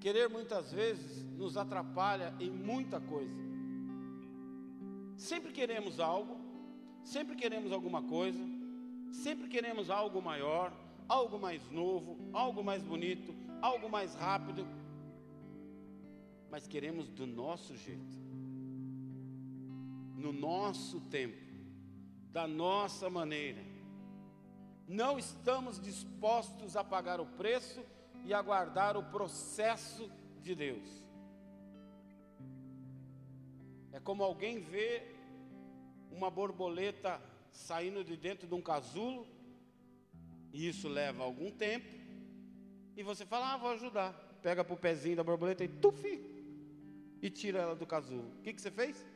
Querer 0.00 0.28
muitas 0.28 0.72
vezes 0.72 1.22
nos 1.36 1.56
atrapalha 1.56 2.34
em 2.40 2.50
muita 2.50 3.00
coisa. 3.00 3.40
Sempre 5.16 5.52
queremos 5.52 6.00
algo, 6.00 6.36
sempre 7.04 7.36
queremos 7.36 7.70
alguma 7.70 8.02
coisa, 8.02 8.57
sempre 9.12 9.48
queremos 9.48 9.90
algo 9.90 10.20
maior, 10.20 10.72
algo 11.08 11.38
mais 11.38 11.70
novo, 11.70 12.18
algo 12.32 12.62
mais 12.62 12.82
bonito, 12.82 13.34
algo 13.60 13.88
mais 13.88 14.14
rápido, 14.14 14.66
mas 16.50 16.66
queremos 16.66 17.08
do 17.08 17.26
nosso 17.26 17.76
jeito, 17.76 18.16
no 20.16 20.32
nosso 20.32 21.00
tempo, 21.02 21.36
da 22.30 22.46
nossa 22.46 23.08
maneira. 23.08 23.62
Não 24.86 25.18
estamos 25.18 25.78
dispostos 25.78 26.76
a 26.76 26.82
pagar 26.82 27.20
o 27.20 27.26
preço 27.26 27.84
e 28.24 28.32
aguardar 28.32 28.96
o 28.96 29.02
processo 29.02 30.10
de 30.40 30.54
Deus. 30.54 31.06
É 33.92 34.00
como 34.00 34.22
alguém 34.22 34.60
vê 34.60 35.02
uma 36.10 36.30
borboleta 36.30 37.20
saindo 37.52 38.04
de 38.04 38.16
dentro 38.16 38.46
de 38.46 38.54
um 38.54 38.62
casulo, 38.62 39.26
e 40.52 40.68
isso 40.68 40.88
leva 40.88 41.22
algum 41.22 41.50
tempo, 41.50 41.88
e 42.96 43.02
você 43.02 43.24
fala, 43.24 43.54
ah, 43.54 43.56
vou 43.56 43.70
ajudar. 43.70 44.12
Pega 44.42 44.64
para 44.64 44.74
o 44.74 44.78
pezinho 44.78 45.16
da 45.16 45.24
borboleta 45.24 45.64
e 45.64 45.68
tufi, 45.68 46.20
e 47.20 47.30
tira 47.30 47.60
ela 47.60 47.76
do 47.76 47.86
casulo. 47.86 48.28
O 48.38 48.42
que, 48.42 48.52
que 48.52 48.60
você 48.60 48.70
fez? 48.70 49.06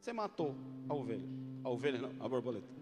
Você 0.00 0.12
matou 0.12 0.56
a 0.88 0.94
ovelha. 0.94 1.28
A 1.62 1.68
ovelha 1.68 1.98
não, 1.98 2.24
a 2.24 2.28
borboleta. 2.28 2.80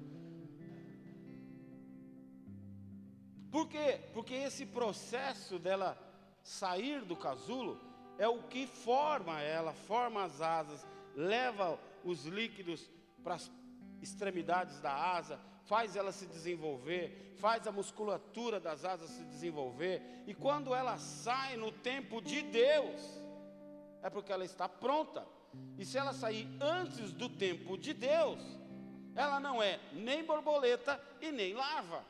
Por 3.50 3.68
quê? 3.68 4.00
Porque 4.12 4.34
esse 4.34 4.66
processo 4.66 5.58
dela 5.58 5.98
sair 6.42 7.04
do 7.04 7.16
casulo 7.16 7.80
é 8.18 8.28
o 8.28 8.42
que 8.42 8.66
forma 8.66 9.40
ela, 9.40 9.72
forma 9.72 10.24
as 10.24 10.40
asas, 10.40 10.86
leva 11.14 11.78
os 12.04 12.24
líquidos 12.24 12.90
para 13.22 13.34
as 13.34 13.50
extremidades 14.00 14.80
da 14.80 14.92
asa, 14.92 15.40
faz 15.64 15.96
ela 15.96 16.12
se 16.12 16.26
desenvolver, 16.26 17.34
faz 17.38 17.66
a 17.66 17.72
musculatura 17.72 18.58
das 18.58 18.84
asas 18.84 19.10
se 19.10 19.24
desenvolver, 19.24 20.02
e 20.26 20.34
quando 20.34 20.74
ela 20.74 20.96
sai 20.98 21.56
no 21.56 21.70
tempo 21.70 22.20
de 22.20 22.42
Deus, 22.42 23.00
é 24.02 24.08
porque 24.08 24.32
ela 24.32 24.44
está 24.44 24.68
pronta. 24.68 25.26
E 25.78 25.84
se 25.84 25.98
ela 25.98 26.12
sair 26.12 26.48
antes 26.60 27.12
do 27.12 27.28
tempo 27.28 27.76
de 27.76 27.92
Deus, 27.92 28.40
ela 29.14 29.40
não 29.40 29.62
é 29.62 29.80
nem 29.92 30.24
borboleta 30.24 31.00
e 31.20 31.32
nem 31.32 31.54
larva. 31.54 32.04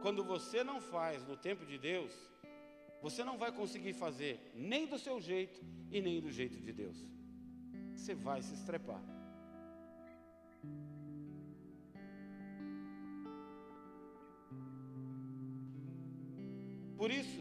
Quando 0.00 0.24
você 0.24 0.64
não 0.64 0.80
faz 0.80 1.24
no 1.26 1.36
tempo 1.36 1.64
de 1.64 1.78
Deus, 1.78 2.12
você 3.00 3.22
não 3.24 3.38
vai 3.38 3.52
conseguir 3.52 3.92
fazer 3.92 4.52
nem 4.54 4.86
do 4.86 4.98
seu 4.98 5.20
jeito 5.20 5.60
e 5.90 6.00
nem 6.00 6.20
do 6.20 6.30
jeito 6.30 6.58
de 6.60 6.72
Deus. 6.72 6.96
Você 8.02 8.16
vai 8.16 8.42
se 8.42 8.52
estrepar. 8.54 9.00
Por 16.96 17.12
isso, 17.12 17.40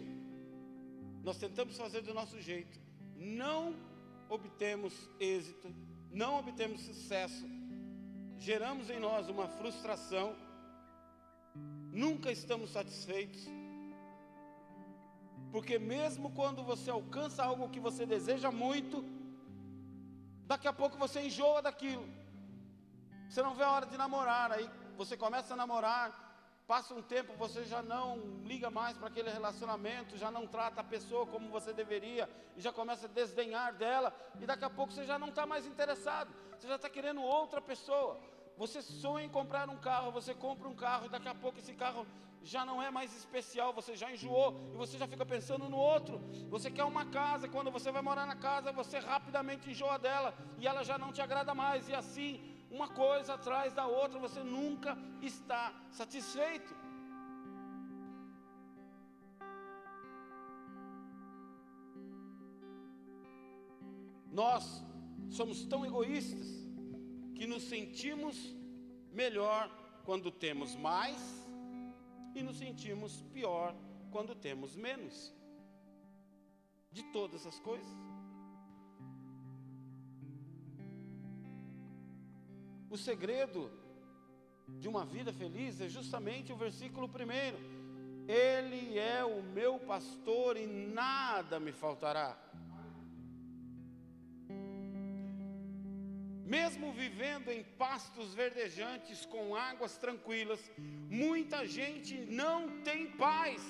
nós 1.24 1.40
tentamos 1.40 1.76
fazer 1.76 2.02
do 2.02 2.14
nosso 2.14 2.40
jeito, 2.40 2.80
não 3.16 3.76
obtemos 4.30 5.10
êxito, 5.20 5.74
não 6.12 6.38
obtemos 6.38 6.82
sucesso, 6.82 7.44
geramos 8.38 8.92
em 8.92 9.00
nós 9.00 9.30
uma 9.30 9.48
frustração, 9.48 10.36
nunca 11.92 12.32
estamos 12.32 12.70
satisfeitos. 12.70 13.48
Porque 15.52 15.80
mesmo 15.80 16.30
quando 16.30 16.62
você 16.64 16.92
alcança 16.92 17.44
algo 17.44 17.68
que 17.70 17.80
você 17.80 18.06
deseja 18.06 18.52
muito, 18.52 19.21
daqui 20.52 20.68
a 20.68 20.74
pouco 20.74 20.98
você 20.98 21.22
enjoa 21.28 21.62
daquilo. 21.62 22.06
Você 23.30 23.42
não 23.42 23.54
vê 23.56 23.64
a 23.64 23.72
hora 23.72 23.86
de 23.86 23.98
namorar, 23.98 24.52
aí 24.52 24.70
você 24.98 25.16
começa 25.16 25.54
a 25.54 25.58
namorar, 25.58 26.08
passa 26.68 26.94
um 26.94 27.02
tempo, 27.02 27.32
você 27.38 27.64
já 27.64 27.82
não 27.82 28.18
liga 28.44 28.70
mais 28.70 28.98
para 28.98 29.08
aquele 29.08 29.30
relacionamento, 29.30 30.18
já 30.18 30.30
não 30.30 30.46
trata 30.46 30.82
a 30.82 30.84
pessoa 30.84 31.26
como 31.26 31.50
você 31.50 31.72
deveria, 31.72 32.30
e 32.58 32.62
já 32.62 32.72
começa 32.74 33.06
a 33.06 33.10
desdenhar 33.10 33.74
dela, 33.76 34.14
e 34.42 34.46
daqui 34.46 34.66
a 34.66 34.70
pouco 34.70 34.92
você 34.92 35.06
já 35.06 35.18
não 35.18 35.30
está 35.30 35.46
mais 35.46 35.66
interessado, 35.66 36.30
você 36.60 36.68
já 36.68 36.76
está 36.76 36.90
querendo 36.90 37.22
outra 37.22 37.62
pessoa. 37.62 38.20
Você 38.58 38.82
sonha 38.82 39.26
em 39.26 39.30
comprar 39.30 39.70
um 39.70 39.78
carro, 39.78 40.12
você 40.12 40.34
compra 40.34 40.68
um 40.68 40.76
carro 40.76 41.06
e 41.06 41.10
daqui 41.10 41.28
a 41.28 41.36
pouco 41.36 41.60
esse 41.60 41.74
carro 41.74 42.06
já 42.44 42.66
não 42.66 42.82
é 42.82 42.90
mais 42.90 43.16
especial, 43.16 43.74
você 43.74 43.96
já 43.96 44.12
enjoou 44.12 44.72
e 44.74 44.78
você 44.78 44.98
já 44.98 45.08
fica 45.08 45.26
pensando 45.26 45.70
no 45.70 45.78
outro. 45.78 46.20
Você 46.50 46.72
quer 46.72 46.84
uma 46.84 47.06
casa, 47.06 47.48
quando 47.48 47.72
você 47.72 47.92
vai 47.92 48.02
morar 48.02 48.26
na 48.26 48.36
casa, 48.36 48.72
você 48.72 49.00
rapidamente 49.00 49.70
enjoa 49.70 49.98
dela 50.00 50.34
e 50.58 50.68
ela 50.68 50.84
já 50.84 50.98
não 50.98 51.12
te 51.12 51.22
agrada 51.22 51.54
mais, 51.54 51.88
e 51.88 51.94
assim, 51.94 52.40
uma 52.70 52.88
coisa 52.88 53.34
atrás 53.34 53.74
da 53.74 53.86
outra, 53.86 54.20
você 54.20 54.42
nunca 54.42 54.98
está 55.22 55.74
satisfeito. 55.92 56.74
Nós 64.32 64.84
somos 65.30 65.66
tão 65.66 65.86
egoístas 65.86 66.61
que 67.42 67.48
nos 67.48 67.64
sentimos 67.64 68.38
melhor 69.12 69.68
quando 70.06 70.30
temos 70.30 70.76
mais 70.76 71.20
e 72.36 72.44
nos 72.44 72.60
sentimos 72.60 73.24
pior 73.34 73.74
quando 74.12 74.36
temos 74.36 74.76
menos 74.76 75.34
de 76.92 77.02
todas 77.12 77.48
as 77.48 77.58
coisas. 77.58 77.98
O 82.92 82.96
segredo 82.96 83.72
de 84.78 84.88
uma 84.88 85.04
vida 85.04 85.34
feliz 85.34 85.82
é 85.82 85.90
justamente 85.90 86.54
o 86.54 86.56
versículo 86.56 87.10
primeiro: 87.10 87.58
Ele 88.28 89.00
é 89.00 89.26
o 89.26 89.42
meu 89.42 89.80
pastor 89.80 90.58
e 90.58 90.68
nada 90.68 91.60
me 91.60 91.72
faltará. 91.72 92.38
Mesmo 96.56 96.88
vivendo 96.92 97.50
em 97.50 97.64
pastos 97.84 98.34
verdejantes 98.34 99.20
com 99.34 99.56
águas 99.56 99.94
tranquilas, 100.04 100.62
muita 101.22 101.60
gente 101.66 102.16
não 102.42 102.58
tem 102.88 103.02
paz, 103.26 103.62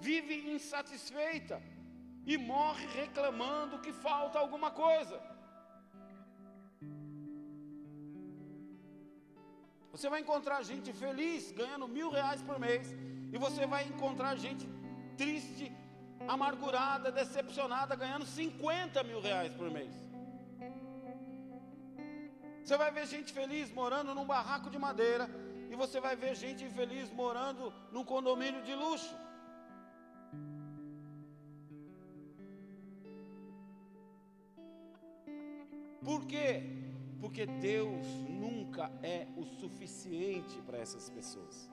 vive 0.00 0.34
insatisfeita 0.54 1.56
e 2.26 2.36
morre 2.36 2.86
reclamando 3.02 3.82
que 3.84 3.92
falta 3.92 4.40
alguma 4.40 4.70
coisa. 4.72 5.16
Você 9.92 10.08
vai 10.08 10.20
encontrar 10.24 10.68
gente 10.72 10.92
feliz 11.04 11.52
ganhando 11.52 11.86
mil 11.86 12.10
reais 12.10 12.42
por 12.42 12.58
mês, 12.58 12.88
e 13.32 13.38
você 13.46 13.64
vai 13.66 13.84
encontrar 13.92 14.34
gente 14.36 14.66
triste, 15.16 15.72
amargurada, 16.26 17.12
decepcionada, 17.12 17.94
ganhando 17.94 18.26
50 18.26 19.04
mil 19.04 19.20
reais 19.20 19.54
por 19.54 19.70
mês. 19.70 20.07
Você 22.68 22.76
vai 22.76 22.90
ver 22.90 23.06
gente 23.06 23.32
feliz 23.32 23.70
morando 23.72 24.14
num 24.14 24.26
barraco 24.26 24.68
de 24.68 24.78
madeira, 24.78 25.26
e 25.70 25.74
você 25.74 25.98
vai 26.06 26.14
ver 26.14 26.34
gente 26.34 26.62
infeliz 26.62 27.10
morando 27.10 27.72
num 27.90 28.04
condomínio 28.04 28.62
de 28.62 28.74
luxo. 28.74 29.16
Por 36.04 36.26
quê? 36.26 36.62
Porque 37.22 37.46
Deus 37.46 38.04
nunca 38.28 38.92
é 39.02 39.26
o 39.34 39.46
suficiente 39.46 40.60
para 40.66 40.76
essas 40.76 41.08
pessoas. 41.08 41.70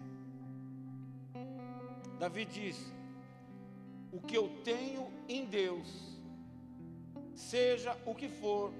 Davi 2.17 2.45
diz: 2.45 2.77
O 4.13 4.21
que 4.21 4.38
eu 4.38 4.47
tenho 4.63 5.12
em 5.27 5.43
Deus, 5.43 5.89
seja 7.34 7.97
o 8.05 8.15
que 8.15 8.29
for, 8.29 8.71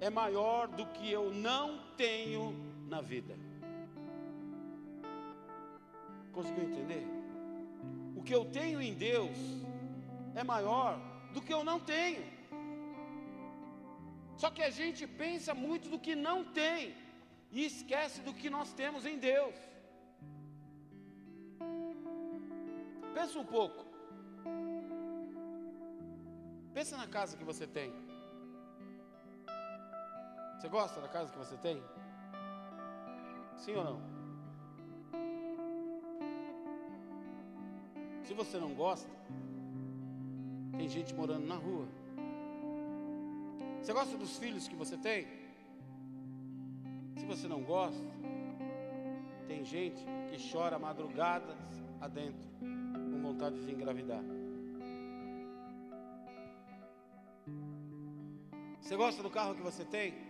é 0.00 0.08
maior 0.08 0.66
do 0.66 0.86
que 0.86 1.10
eu 1.10 1.32
não 1.32 1.78
tenho 1.96 2.54
na 2.88 3.00
vida. 3.00 3.34
Conseguiu 6.32 6.64
entender? 6.64 7.06
O 8.16 8.22
que 8.22 8.34
eu 8.34 8.44
tenho 8.46 8.80
em 8.80 8.94
Deus 8.94 9.36
é 10.34 10.42
maior 10.42 10.98
do 11.34 11.40
que 11.42 11.52
eu 11.52 11.62
não 11.62 11.78
tenho. 11.78 12.24
Só 14.36 14.50
que 14.50 14.62
a 14.62 14.70
gente 14.70 15.06
pensa 15.06 15.54
muito 15.54 15.88
do 15.90 15.98
que 15.98 16.14
não 16.14 16.44
tem 16.44 16.94
e 17.52 17.64
esquece 17.64 18.22
do 18.22 18.32
que 18.32 18.48
nós 18.48 18.72
temos 18.72 19.04
em 19.04 19.18
Deus. 19.18 19.54
Pensa 23.12 23.38
um 23.38 23.44
pouco. 23.44 23.84
Pensa 26.72 26.96
na 26.96 27.06
casa 27.06 27.36
que 27.36 27.44
você 27.44 27.66
tem. 27.66 28.09
Você 30.60 30.68
gosta 30.68 31.00
da 31.00 31.08
casa 31.08 31.32
que 31.32 31.38
você 31.38 31.56
tem? 31.56 31.82
Sim 33.56 33.76
ou 33.76 33.82
não? 33.82 34.00
Se 38.24 38.34
você 38.34 38.58
não 38.58 38.74
gosta, 38.74 39.08
tem 40.76 40.86
gente 40.86 41.14
morando 41.14 41.46
na 41.46 41.54
rua. 41.54 41.88
Você 43.80 43.94
gosta 43.94 44.18
dos 44.18 44.36
filhos 44.36 44.68
que 44.68 44.76
você 44.76 44.98
tem? 44.98 45.26
Se 47.16 47.24
você 47.24 47.48
não 47.48 47.62
gosta, 47.62 48.04
tem 49.48 49.64
gente 49.64 50.04
que 50.28 50.52
chora 50.52 50.78
madrugadas 50.78 51.56
adentro, 52.02 52.46
com 52.60 53.22
vontade 53.22 53.64
de 53.64 53.72
engravidar. 53.72 54.22
Você 58.78 58.94
gosta 58.94 59.22
do 59.22 59.30
carro 59.30 59.54
que 59.54 59.62
você 59.62 59.86
tem? 59.86 60.29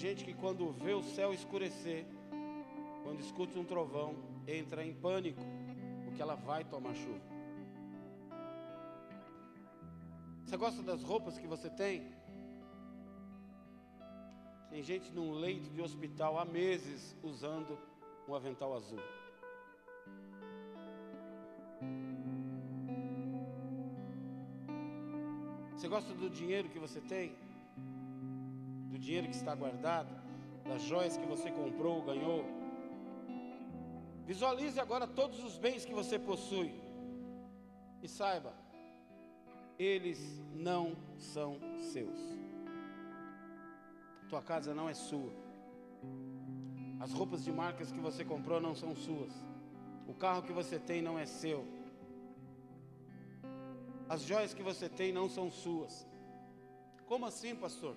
Gente 0.00 0.24
que 0.24 0.32
quando 0.32 0.72
vê 0.72 0.94
o 0.94 1.02
céu 1.02 1.30
escurecer, 1.34 2.06
quando 3.04 3.20
escuta 3.20 3.58
um 3.58 3.64
trovão, 3.64 4.16
entra 4.48 4.82
em 4.82 4.94
pânico, 4.94 5.42
porque 6.04 6.22
ela 6.22 6.34
vai 6.34 6.64
tomar 6.64 6.94
chuva. 6.94 7.20
Você 10.42 10.56
gosta 10.56 10.82
das 10.82 11.02
roupas 11.02 11.38
que 11.38 11.46
você 11.46 11.68
tem? 11.68 12.10
Tem 14.70 14.82
gente 14.82 15.12
num 15.12 15.32
leito 15.32 15.68
de 15.68 15.82
hospital 15.82 16.38
há 16.38 16.46
meses 16.46 17.14
usando 17.22 17.78
um 18.26 18.34
avental 18.34 18.74
azul. 18.74 19.02
Você 25.76 25.88
gosta 25.88 26.14
do 26.14 26.30
dinheiro 26.30 26.70
que 26.70 26.78
você 26.78 27.00
tem? 27.02 27.49
Dinheiro 29.10 29.28
que 29.28 29.34
está 29.34 29.56
guardado, 29.56 30.14
das 30.64 30.82
joias 30.82 31.16
que 31.16 31.26
você 31.26 31.50
comprou, 31.50 32.00
ganhou. 32.00 32.44
Visualize 34.24 34.78
agora 34.78 35.04
todos 35.04 35.42
os 35.42 35.58
bens 35.58 35.84
que 35.84 35.92
você 35.92 36.16
possui 36.16 36.72
e 38.00 38.06
saiba, 38.06 38.52
eles 39.76 40.20
não 40.54 40.96
são 41.18 41.58
seus. 41.92 42.20
Tua 44.28 44.40
casa 44.40 44.72
não 44.72 44.88
é 44.88 44.94
sua. 44.94 45.32
As 47.00 47.12
roupas 47.12 47.42
de 47.42 47.50
marcas 47.50 47.90
que 47.90 47.98
você 47.98 48.24
comprou 48.24 48.60
não 48.60 48.76
são 48.76 48.94
suas. 48.94 49.32
O 50.06 50.14
carro 50.14 50.44
que 50.44 50.52
você 50.52 50.78
tem 50.78 51.02
não 51.02 51.18
é 51.18 51.26
seu. 51.26 51.66
As 54.08 54.22
joias 54.22 54.54
que 54.54 54.62
você 54.62 54.88
tem 54.88 55.10
não 55.10 55.28
são 55.28 55.50
suas. 55.50 56.06
Como 57.08 57.26
assim, 57.26 57.56
pastor? 57.56 57.96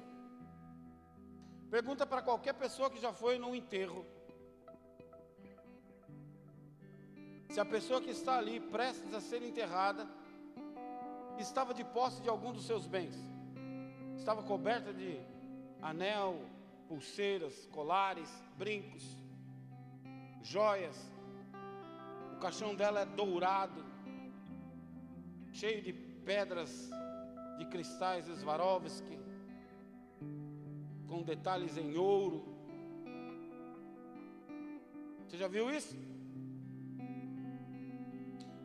Pergunta 1.73 2.05
para 2.05 2.21
qualquer 2.21 2.53
pessoa 2.53 2.87
que 2.87 3.01
já 3.01 3.11
foi 3.11 3.39
num 3.39 3.55
enterro. 3.55 4.05
Se 7.49 7.59
a 7.59 7.65
pessoa 7.65 7.99
que 7.99 8.11
está 8.11 8.37
ali, 8.37 8.59
prestes 8.59 9.11
a 9.11 9.19
ser 9.19 9.41
enterrada, 9.41 10.07
estava 11.39 11.73
de 11.73 11.83
posse 11.83 12.21
de 12.21 12.29
algum 12.29 12.53
dos 12.53 12.67
seus 12.67 12.85
bens, 12.85 13.15
estava 14.15 14.43
coberta 14.43 14.93
de 14.93 15.19
anel, 15.81 16.45
pulseiras, 16.87 17.65
colares, 17.71 18.29
brincos, 18.55 19.17
joias, 20.43 21.11
o 22.33 22.39
caixão 22.39 22.75
dela 22.75 22.99
é 22.99 23.05
dourado, 23.07 23.83
cheio 25.51 25.81
de 25.81 25.91
pedras 25.91 26.91
de 27.57 27.65
cristais 27.65 28.27
Swarovski, 28.27 29.22
com 31.13 31.21
detalhes 31.21 31.77
em 31.77 31.95
ouro. 31.95 32.43
Você 35.27 35.37
já 35.37 35.47
viu 35.47 35.69
isso? 35.69 35.95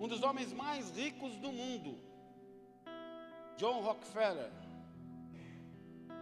Um 0.00 0.08
dos 0.08 0.22
homens 0.22 0.50
mais 0.54 0.96
ricos 0.96 1.36
do 1.36 1.52
mundo, 1.52 1.98
John 3.58 3.82
Rockefeller, 3.82 4.50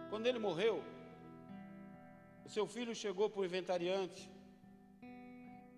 quando 0.09 0.27
ele 0.27 0.39
morreu, 0.39 0.83
o 2.45 2.49
seu 2.49 2.67
filho 2.67 2.93
chegou 2.93 3.29
para 3.29 3.41
o 3.41 3.45
inventariante, 3.45 4.29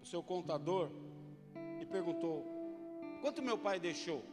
o 0.02 0.06
seu 0.06 0.24
contador, 0.24 0.90
e 1.80 1.86
perguntou: 1.86 2.44
Quanto 3.22 3.44
meu 3.44 3.58
pai 3.58 3.80
deixou? 3.80 4.24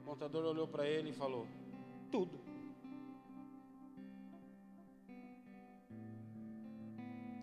O 0.00 0.04
contador 0.04 0.44
olhou 0.44 0.66
para 0.66 0.88
ele 0.88 1.10
e 1.10 1.12
falou: 1.12 1.46
Tudo. 2.10 2.52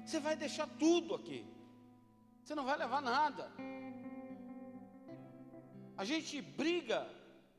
Você 0.09 0.19
vai 0.19 0.35
deixar 0.35 0.67
tudo 0.83 1.13
aqui. 1.13 1.39
Você 2.43 2.55
não 2.55 2.63
vai 2.69 2.75
levar 2.83 2.99
nada. 2.99 3.43
A 5.95 6.03
gente 6.03 6.41
briga 6.41 7.07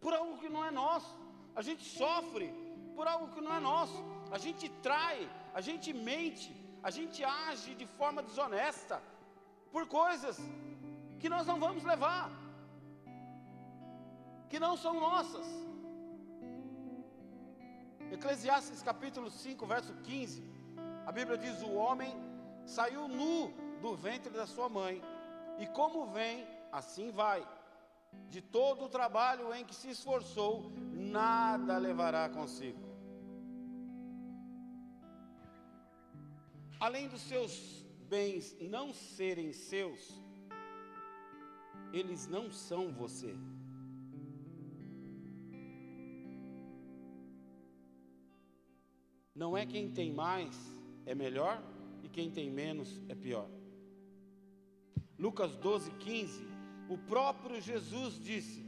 por 0.01 0.12
algo 0.12 0.36
que 0.38 0.48
não 0.48 0.64
é 0.64 0.70
nosso. 0.72 1.12
A 1.55 1.62
gente 1.62 1.84
sofre 1.84 2.48
por 2.96 3.07
algo 3.07 3.28
que 3.34 3.40
não 3.40 3.55
é 3.55 3.61
nosso. 3.61 3.98
A 4.32 4.38
gente 4.44 4.68
trai, 4.86 5.18
a 5.55 5.61
gente 5.61 5.92
mente, 5.92 6.51
a 6.82 6.90
gente 6.90 7.22
age 7.22 7.76
de 7.76 7.86
forma 7.86 8.20
desonesta 8.20 9.01
por 9.70 9.86
coisas 9.86 10.36
que 11.20 11.28
nós 11.28 11.46
não 11.46 11.61
vamos 11.61 11.84
levar, 11.84 12.32
que 14.48 14.59
não 14.59 14.76
são 14.76 14.94
nossas. 14.98 15.46
Eclesiastes 18.11 18.82
capítulo 18.82 19.30
5, 19.30 19.64
verso 19.66 19.94
15, 20.03 20.42
a 21.07 21.12
Bíblia 21.12 21.38
diz: 21.38 21.62
O 21.62 21.74
homem 21.74 22.12
saiu 22.66 23.08
nu 23.08 23.52
do 23.80 23.94
ventre 23.96 24.30
da 24.30 24.46
sua 24.46 24.68
mãe, 24.68 25.02
e 25.58 25.66
como 25.66 26.06
vem, 26.06 26.46
assim 26.72 27.11
vai. 27.11 27.46
De 28.28 28.40
todo 28.40 28.84
o 28.84 28.88
trabalho 28.88 29.54
em 29.54 29.64
que 29.64 29.74
se 29.74 29.90
esforçou, 29.90 30.72
nada 30.92 31.78
levará 31.78 32.28
consigo. 32.28 32.90
Além 36.78 37.08
dos 37.08 37.20
seus 37.20 37.84
bens 38.08 38.56
não 38.61 38.92
serem 38.92 39.52
seus, 39.52 40.20
eles 41.92 42.26
não 42.26 42.50
são 42.50 42.92
você. 42.92 43.34
Não 49.34 49.56
é 49.56 49.64
quem 49.66 49.90
tem 49.90 50.12
mais 50.12 50.56
é 51.06 51.14
melhor 51.14 51.62
e 52.03 52.09
quem 52.09 52.30
tem 52.30 52.51
menos 52.51 53.01
é 53.09 53.14
pior. 53.14 53.48
Lucas 55.18 55.55
12, 55.57 55.90
15, 55.92 56.46
o 56.88 56.96
próprio 56.96 57.61
Jesus 57.61 58.18
disse: 58.18 58.64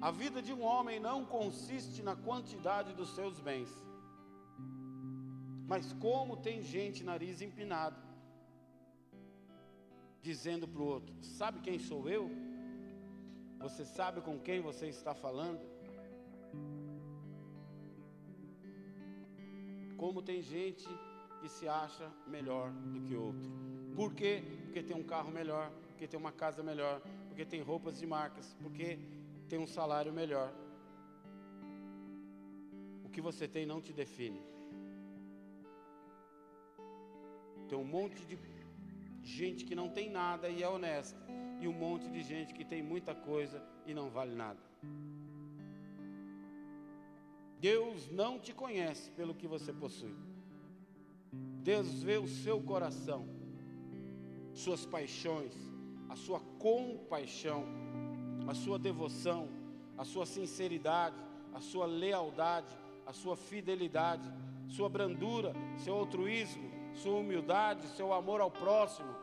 A 0.00 0.10
vida 0.10 0.40
de 0.40 0.52
um 0.52 0.62
homem 0.62 1.00
não 1.00 1.24
consiste 1.24 2.02
na 2.02 2.14
quantidade 2.14 2.92
dos 2.92 3.14
seus 3.14 3.40
bens, 3.40 3.68
mas 5.66 5.92
como 5.94 6.36
tem 6.36 6.62
gente 6.62 7.02
nariz 7.02 7.42
empinado, 7.42 8.00
dizendo 10.22 10.68
para 10.68 10.82
o 10.82 10.86
outro: 10.86 11.14
Sabe 11.22 11.60
quem 11.60 11.78
sou 11.78 12.08
eu? 12.08 12.30
Você 13.60 13.84
sabe 13.84 14.20
com 14.20 14.38
quem 14.38 14.60
você 14.60 14.86
está 14.86 15.14
falando? 15.14 15.60
Como 19.96 20.22
tem 20.22 20.40
gente 20.40 20.88
que 21.40 21.48
se 21.48 21.68
acha 21.68 22.10
melhor 22.26 22.70
do 22.72 23.00
que 23.00 23.14
outro. 23.14 23.50
Por 23.94 24.14
quê? 24.14 24.42
Porque 24.64 24.82
tem 24.82 24.96
um 24.96 25.02
carro 25.02 25.30
melhor, 25.30 25.70
porque 25.88 26.06
tem 26.06 26.18
uma 26.18 26.32
casa 26.32 26.62
melhor, 26.62 27.00
porque 27.28 27.44
tem 27.44 27.60
roupas 27.62 27.98
de 27.98 28.06
marcas, 28.06 28.56
porque 28.60 28.98
tem 29.48 29.58
um 29.58 29.66
salário 29.66 30.12
melhor. 30.12 30.52
O 33.04 33.08
que 33.08 33.20
você 33.20 33.48
tem 33.48 33.66
não 33.66 33.80
te 33.80 33.92
define. 33.92 34.42
Tem 37.68 37.78
um 37.78 37.84
monte 37.84 38.24
de 38.24 38.38
gente 39.22 39.64
que 39.64 39.74
não 39.74 39.90
tem 39.90 40.10
nada 40.10 40.48
e 40.48 40.62
é 40.62 40.68
honesta, 40.68 41.20
e 41.60 41.68
um 41.68 41.72
monte 41.72 42.08
de 42.08 42.22
gente 42.22 42.54
que 42.54 42.64
tem 42.64 42.82
muita 42.82 43.14
coisa 43.14 43.62
e 43.84 43.92
não 43.92 44.08
vale 44.10 44.34
nada. 44.34 44.60
Deus 47.60 48.08
não 48.10 48.38
te 48.38 48.54
conhece 48.54 49.10
pelo 49.10 49.34
que 49.34 49.46
você 49.46 49.72
possui. 49.72 50.27
Deus 51.68 52.02
vê 52.02 52.16
o 52.16 52.26
seu 52.26 52.62
coração, 52.62 53.28
suas 54.54 54.86
paixões, 54.86 55.54
a 56.08 56.16
sua 56.16 56.40
compaixão, 56.58 57.62
a 58.50 58.54
sua 58.54 58.78
devoção, 58.78 59.50
a 59.98 60.02
sua 60.02 60.24
sinceridade, 60.24 61.22
a 61.52 61.60
sua 61.60 61.84
lealdade, 61.84 62.74
a 63.04 63.12
sua 63.12 63.36
fidelidade, 63.36 64.26
sua 64.66 64.88
brandura, 64.88 65.52
seu 65.84 65.94
altruísmo, 65.94 66.70
sua 66.94 67.18
humildade, 67.18 67.86
seu 67.88 68.14
amor 68.14 68.40
ao 68.40 68.50
próximo. 68.50 69.14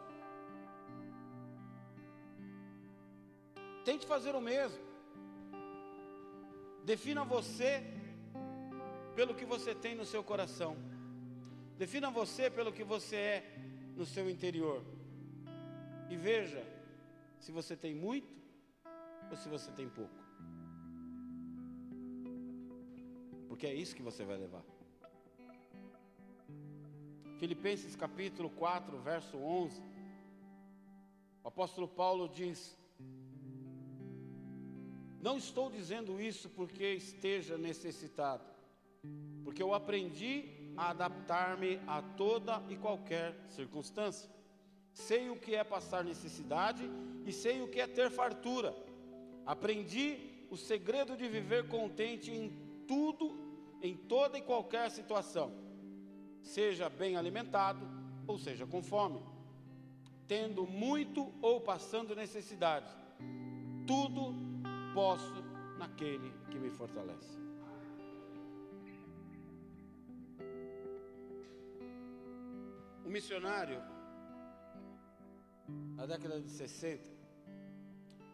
Tente 3.83 4.05
fazer 4.05 4.35
o 4.35 4.41
mesmo. 4.51 4.83
Defina 6.83 7.23
você 7.23 7.83
pelo 9.15 9.33
que 9.33 9.45
você 9.45 9.73
tem 9.73 9.95
no 9.95 10.05
seu 10.05 10.23
coração. 10.23 10.77
Defina 11.77 12.09
você 12.09 12.49
pelo 12.49 12.71
que 12.71 12.83
você 12.83 13.15
é 13.15 13.57
no 13.97 14.05
seu 14.05 14.29
interior. 14.29 14.81
E 16.09 16.15
veja 16.15 16.65
se 17.37 17.51
você 17.51 17.75
tem 17.75 17.93
muito 17.93 18.33
ou 19.29 19.35
se 19.35 19.49
você 19.49 19.71
tem 19.71 19.89
pouco. 19.89 20.23
Porque 23.49 23.67
é 23.67 23.73
isso 23.73 23.95
que 23.95 24.01
você 24.01 24.23
vai 24.23 24.37
levar. 24.37 24.63
Filipenses 27.39 27.95
capítulo 27.95 28.49
4, 28.49 28.97
verso 28.99 29.37
11. 29.37 29.81
O 31.43 31.47
apóstolo 31.49 31.87
Paulo 31.89 32.29
diz: 32.29 32.77
Não 35.21 35.37
estou 35.37 35.69
dizendo 35.69 36.21
isso 36.21 36.49
porque 36.49 36.93
esteja 36.93 37.57
necessitado, 37.57 38.45
porque 39.43 39.61
eu 39.61 39.73
aprendi 39.73 40.54
adaptar-me 40.77 41.79
a 41.87 42.01
toda 42.01 42.61
e 42.69 42.75
qualquer 42.75 43.35
circunstância. 43.49 44.29
Sei 44.93 45.29
o 45.29 45.35
que 45.35 45.55
é 45.55 45.63
passar 45.63 46.03
necessidade 46.03 46.89
e 47.25 47.31
sei 47.31 47.61
o 47.61 47.67
que 47.67 47.79
é 47.79 47.87
ter 47.87 48.09
fartura. 48.09 48.75
Aprendi 49.45 50.47
o 50.49 50.57
segredo 50.57 51.17
de 51.17 51.27
viver 51.27 51.67
contente 51.67 52.31
em 52.31 52.49
tudo, 52.87 53.37
em 53.81 53.95
toda 53.95 54.37
e 54.37 54.41
qualquer 54.41 54.89
situação, 54.89 55.51
seja 56.41 56.89
bem 56.89 57.17
alimentado 57.17 57.85
ou 58.27 58.37
seja 58.37 58.65
com 58.65 58.81
fome, 58.81 59.21
tendo 60.27 60.65
muito 60.65 61.31
ou 61.41 61.59
passando 61.61 62.15
necessidade. 62.15 62.91
Tudo 63.85 64.33
posso 64.93 65.43
naquele 65.77 66.31
que 66.49 66.57
me 66.57 66.69
fortalece. 66.69 67.44
Missionário, 73.15 73.81
na 75.95 76.05
década 76.05 76.41
de 76.41 76.49
60, 76.49 77.01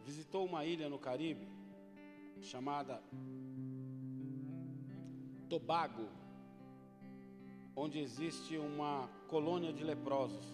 visitou 0.04 0.44
uma 0.44 0.66
ilha 0.66 0.90
no 0.90 0.98
Caribe 0.98 1.48
chamada 2.42 3.00
Tobago, 5.48 6.10
onde 7.76 8.00
existe 8.00 8.58
uma 8.58 9.08
colônia 9.28 9.72
de 9.72 9.84
leprosos. 9.84 10.48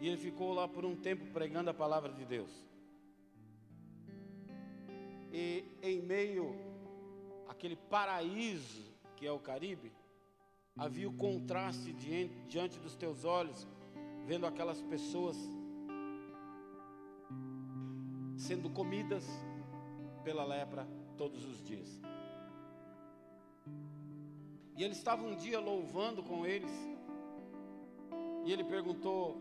E 0.00 0.08
ele 0.08 0.16
ficou 0.16 0.54
lá 0.54 0.66
por 0.66 0.86
um 0.86 0.96
tempo 0.96 1.26
pregando 1.26 1.68
a 1.68 1.74
palavra 1.74 2.10
de 2.10 2.24
Deus. 2.24 2.50
E 5.30 5.62
em 5.82 6.00
meio 6.00 6.56
àquele 7.46 7.76
paraíso 7.76 8.82
que 9.14 9.26
é 9.26 9.30
o 9.30 9.38
Caribe, 9.38 9.92
havia 10.76 11.08
o 11.08 11.12
contraste 11.12 11.92
diante, 11.92 12.78
dos 12.78 12.96
teus 12.96 13.24
olhos, 13.24 13.66
vendo 14.24 14.46
aquelas 14.46 14.80
pessoas 14.82 15.36
sendo 18.36 18.70
comidas 18.70 19.24
pela 20.24 20.44
lepra 20.44 20.86
todos 21.16 21.44
os 21.44 21.62
dias. 21.62 22.00
E 24.76 24.82
ele 24.82 24.94
estava 24.94 25.22
um 25.22 25.36
dia 25.36 25.60
louvando 25.60 26.22
com 26.22 26.46
eles, 26.46 26.72
e 28.44 28.52
ele 28.52 28.64
perguntou: 28.64 29.40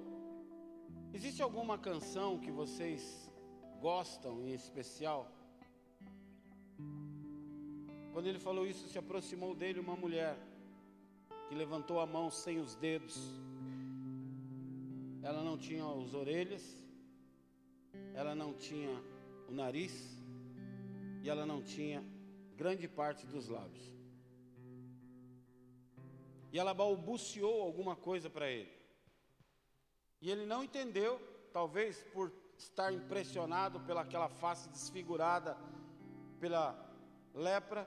Existe 1.14 1.42
alguma 1.42 1.78
canção 1.78 2.38
que 2.38 2.52
vocês 2.52 3.32
gostam 3.80 4.42
em 4.42 4.54
especial? 4.54 5.32
Quando 8.12 8.28
ele 8.28 8.40
falou 8.40 8.68
isso, 8.68 8.88
se 8.90 9.00
aproximou 9.00 9.56
dele 9.56 9.80
uma 9.80 9.96
mulher 9.96 10.38
que 11.52 11.56
levantou 11.56 12.00
a 12.00 12.06
mão 12.06 12.32
sem 12.32 12.60
os 12.60 12.76
dedos. 12.76 13.14
Ela 15.22 15.44
não 15.44 15.58
tinha 15.58 15.84
as 15.84 16.14
orelhas, 16.14 16.64
ela 18.14 18.34
não 18.34 18.54
tinha 18.54 18.94
o 19.50 19.52
nariz 19.52 19.94
e 21.22 21.30
ela 21.30 21.46
não 21.46 21.62
tinha 21.62 22.02
grande 22.56 22.88
parte 22.88 23.26
dos 23.26 23.50
lábios. 23.50 23.84
E 26.54 26.58
ela 26.58 26.74
balbuciou 26.74 27.62
alguma 27.62 27.98
coisa 27.98 28.30
para 28.30 28.50
ele. 28.50 28.72
E 30.22 30.32
ele 30.32 30.46
não 30.46 30.64
entendeu, 30.64 31.20
talvez 31.52 32.02
por 32.14 32.32
estar 32.58 32.94
impressionado 32.94 33.82
pelaquela 33.82 34.30
face 34.30 34.70
desfigurada 34.70 35.58
pela 36.40 36.66
lepra, 37.36 37.86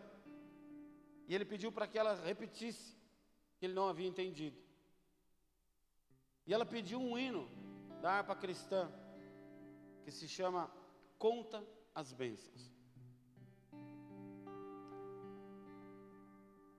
e 1.26 1.34
ele 1.34 1.46
pediu 1.46 1.72
para 1.72 1.86
que 1.86 1.98
ela 1.98 2.14
repetisse, 2.14 2.94
que 3.64 3.68
ele 3.68 3.80
não 3.80 3.88
havia 3.88 4.06
entendido. 4.06 4.58
E 6.46 6.52
ela 6.52 6.66
pediu 6.66 7.00
um 7.00 7.18
hino 7.18 7.48
da 8.02 8.10
harpa 8.12 8.36
cristã, 8.36 8.92
que 10.02 10.10
se 10.10 10.28
chama 10.28 10.70
Conta 11.18 11.66
as 11.94 12.12
Bênçãos. 12.12 12.70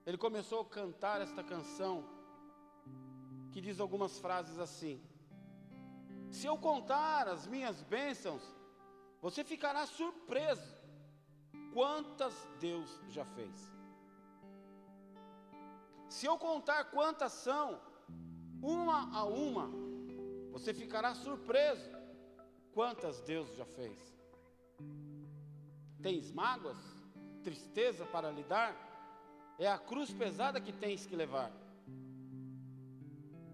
Ele 0.06 0.16
começou 0.16 0.60
a 0.60 0.64
cantar 0.64 1.20
esta 1.20 1.42
canção, 1.42 2.04
que 3.50 3.60
diz 3.60 3.80
algumas 3.80 4.20
frases 4.20 4.56
assim: 4.56 5.02
Se 6.30 6.46
eu 6.46 6.56
contar 6.56 7.26
as 7.26 7.48
minhas 7.48 7.82
bênçãos, 7.82 8.44
você 9.20 9.42
ficará 9.42 9.84
surpreso 9.86 10.76
quantas 11.74 12.48
Deus 12.60 12.88
já 13.08 13.24
fez. 13.24 13.75
Se 16.16 16.24
eu 16.24 16.38
contar 16.38 16.84
quantas 16.84 17.30
são, 17.30 17.78
uma 18.62 19.14
a 19.14 19.22
uma, 19.26 19.68
você 20.50 20.72
ficará 20.72 21.14
surpreso 21.14 21.90
quantas 22.72 23.20
Deus 23.20 23.54
já 23.54 23.66
fez. 23.66 24.00
Tens 26.00 26.32
mágoas, 26.32 26.78
tristeza 27.44 28.06
para 28.06 28.30
lidar? 28.30 28.74
É 29.58 29.68
a 29.68 29.78
cruz 29.78 30.10
pesada 30.10 30.58
que 30.58 30.72
tens 30.72 31.04
que 31.04 31.14
levar. 31.14 31.52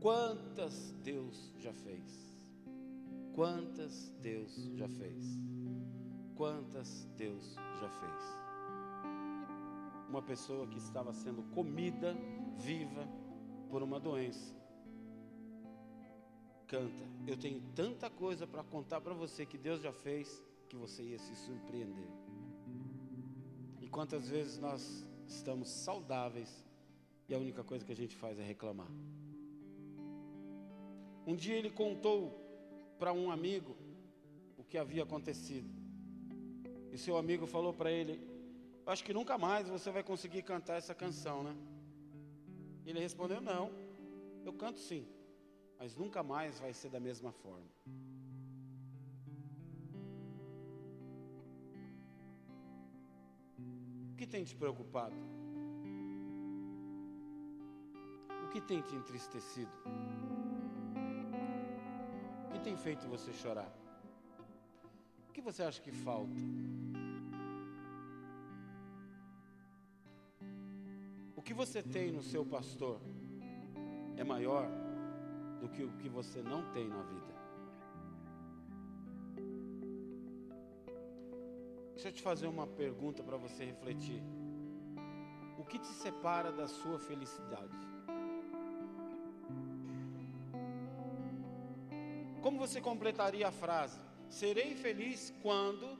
Quantas 0.00 0.92
Deus 1.02 1.52
já 1.58 1.72
fez? 1.72 2.38
Quantas 3.34 4.08
Deus 4.20 4.54
já 4.76 4.88
fez? 4.88 5.24
Quantas 6.36 7.06
Deus 7.16 7.56
já 7.80 7.90
fez? 7.90 8.22
Uma 10.08 10.22
pessoa 10.22 10.64
que 10.68 10.78
estava 10.78 11.12
sendo 11.12 11.42
comida 11.54 12.14
viva 12.58 13.08
por 13.68 13.82
uma 13.82 13.98
doença. 13.98 14.54
Canta, 16.66 17.04
eu 17.26 17.36
tenho 17.36 17.60
tanta 17.74 18.08
coisa 18.08 18.46
para 18.46 18.64
contar 18.64 19.00
para 19.00 19.14
você 19.14 19.44
que 19.44 19.58
Deus 19.58 19.82
já 19.82 19.92
fez, 19.92 20.42
que 20.68 20.76
você 20.76 21.02
ia 21.02 21.18
se 21.18 21.34
surpreender. 21.36 22.08
E 23.80 23.88
quantas 23.88 24.28
vezes 24.28 24.58
nós 24.58 25.06
estamos 25.26 25.68
saudáveis 25.68 26.64
e 27.28 27.34
a 27.34 27.38
única 27.38 27.62
coisa 27.62 27.84
que 27.84 27.92
a 27.92 27.96
gente 27.96 28.16
faz 28.16 28.38
é 28.38 28.42
reclamar. 28.42 28.90
Um 31.26 31.36
dia 31.36 31.56
ele 31.56 31.70
contou 31.70 32.40
para 32.98 33.12
um 33.12 33.30
amigo 33.30 33.76
o 34.56 34.64
que 34.64 34.76
havia 34.78 35.02
acontecido. 35.02 35.70
E 36.90 36.98
seu 36.98 37.16
amigo 37.16 37.46
falou 37.46 37.72
para 37.72 37.90
ele: 37.90 38.20
Acho 38.86 39.04
que 39.04 39.12
nunca 39.12 39.38
mais 39.38 39.68
você 39.68 39.90
vai 39.90 40.02
conseguir 40.02 40.42
cantar 40.42 40.76
essa 40.76 40.94
canção, 40.94 41.42
né? 41.42 41.56
Ele 42.86 43.00
respondeu: 43.00 43.40
Não, 43.40 43.70
eu 44.44 44.52
canto 44.52 44.78
sim, 44.78 45.06
mas 45.78 45.96
nunca 45.96 46.22
mais 46.22 46.58
vai 46.58 46.72
ser 46.72 46.90
da 46.90 47.00
mesma 47.00 47.32
forma. 47.32 47.70
O 54.12 54.16
que 54.16 54.26
tem 54.26 54.44
te 54.44 54.54
preocupado? 54.54 55.16
O 58.44 58.48
que 58.48 58.60
tem 58.60 58.82
te 58.82 58.94
entristecido? 58.94 59.72
O 62.46 62.52
que 62.52 62.60
tem 62.60 62.76
feito 62.76 63.08
você 63.08 63.32
chorar? 63.32 63.72
O 65.28 65.32
que 65.32 65.40
você 65.40 65.62
acha 65.62 65.80
que 65.80 65.90
falta? 65.90 66.36
O 71.42 71.44
que 71.44 71.52
você 71.52 71.82
tem 71.82 72.12
no 72.12 72.22
seu 72.22 72.46
pastor 72.46 73.00
é 74.16 74.22
maior 74.22 74.64
do 75.60 75.68
que 75.68 75.82
o 75.82 75.90
que 75.96 76.08
você 76.08 76.40
não 76.40 76.70
tem 76.70 76.86
na 76.86 77.02
vida. 77.02 77.34
Deixa 81.94 82.10
eu 82.10 82.12
te 82.12 82.22
fazer 82.22 82.46
uma 82.46 82.64
pergunta 82.64 83.24
para 83.24 83.36
você 83.36 83.64
refletir. 83.64 84.22
O 85.58 85.64
que 85.64 85.80
te 85.80 85.88
separa 85.88 86.52
da 86.52 86.68
sua 86.68 87.00
felicidade? 87.00 87.76
Como 92.40 92.56
você 92.56 92.80
completaria 92.80 93.48
a 93.48 93.52
frase? 93.52 94.00
Serei 94.28 94.76
feliz 94.76 95.34
quando 95.42 95.98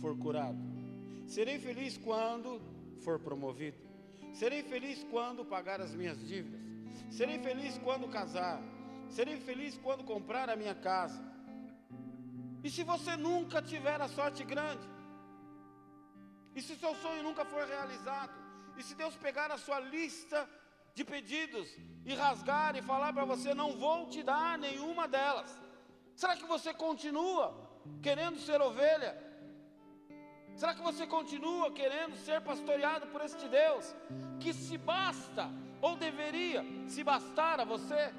for 0.00 0.16
curado. 0.16 0.62
Serei 1.26 1.58
feliz 1.58 1.98
quando 1.98 2.62
for 3.00 3.18
promovido. 3.18 3.87
Serei 4.32 4.62
feliz 4.62 5.04
quando 5.10 5.44
pagar 5.44 5.80
as 5.80 5.94
minhas 5.94 6.18
dívidas. 6.26 6.60
Serei 7.10 7.38
feliz 7.38 7.78
quando 7.78 8.08
casar. 8.08 8.60
Serei 9.08 9.38
feliz 9.40 9.78
quando 9.78 10.04
comprar 10.04 10.48
a 10.50 10.56
minha 10.56 10.74
casa. 10.74 11.20
E 12.62 12.70
se 12.70 12.82
você 12.82 13.16
nunca 13.16 13.62
tiver 13.62 14.00
a 14.00 14.08
sorte 14.08 14.44
grande? 14.44 14.86
E 16.54 16.60
se 16.60 16.76
seu 16.76 16.94
sonho 16.96 17.22
nunca 17.22 17.44
for 17.44 17.66
realizado? 17.66 18.32
E 18.76 18.82
se 18.82 18.94
Deus 18.94 19.16
pegar 19.16 19.50
a 19.50 19.58
sua 19.58 19.80
lista 19.80 20.48
de 20.94 21.04
pedidos 21.04 21.68
e 22.04 22.14
rasgar 22.14 22.76
e 22.76 22.82
falar 22.82 23.12
para 23.12 23.24
você: 23.24 23.54
não 23.54 23.76
vou 23.76 24.08
te 24.08 24.22
dar 24.22 24.58
nenhuma 24.58 25.06
delas? 25.08 25.50
Será 26.14 26.36
que 26.36 26.44
você 26.44 26.74
continua 26.74 27.54
querendo 28.02 28.38
ser 28.40 28.60
ovelha? 28.60 29.27
Será 30.58 30.74
que 30.74 30.82
você 30.82 31.06
continua 31.06 31.70
querendo 31.70 32.16
ser 32.16 32.40
pastoreado 32.40 33.06
por 33.06 33.20
este 33.20 33.46
Deus 33.48 33.94
que 34.40 34.52
se 34.52 34.76
basta 34.76 35.48
ou 35.80 35.96
deveria 35.96 36.64
se 36.88 37.04
bastar 37.04 37.60
a 37.60 37.64
você? 37.64 38.12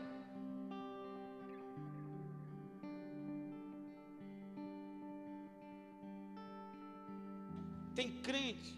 Tem 7.94 8.10
crente 8.22 8.74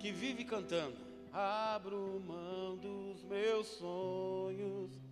que 0.00 0.10
vive 0.10 0.42
cantando: 0.42 0.96
Abro 1.30 2.18
mão 2.26 2.78
dos 2.78 3.22
meus 3.24 3.66
sonhos 3.66 5.08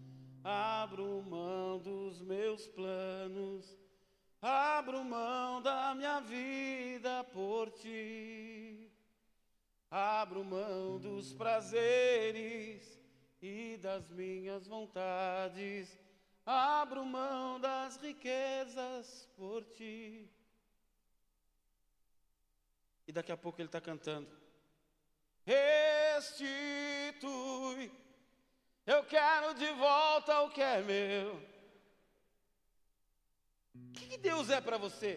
abro 0.47 1.24
mão 1.28 1.80
dos 1.80 2.22
meus 2.22 2.68
planos, 2.68 3.76
abro 4.47 5.05
mão 5.05 5.61
da 5.61 5.94
minha 5.94 6.20
vida 6.20 7.24
por 7.32 7.70
ti, 7.70 8.90
abro 9.90 10.44
mão 10.44 10.99
dos 10.99 11.32
prazeres 11.32 13.01
e 13.42 13.76
das 13.78 14.09
minhas 14.11 14.66
vontades, 14.66 15.99
abro 16.44 17.05
mão 17.05 17.59
das 17.59 17.97
riquezas 17.97 19.28
por 19.36 19.64
ti. 19.64 20.30
E 23.07 23.12
daqui 23.12 23.32
a 23.32 23.36
pouco 23.36 23.61
ele 23.61 23.68
está 23.68 23.80
cantando. 23.80 24.28
Restitui 25.44 26.76
eu 28.86 29.03
quero 29.03 29.53
de 29.55 29.68
volta 29.72 30.42
o 30.42 30.51
que 30.51 30.62
é 30.62 30.80
meu. 30.80 31.56
O 33.85 33.93
que 33.93 34.18
Deus 34.18 34.51
é 34.51 34.61
para 34.61 34.79
você? 34.79 35.12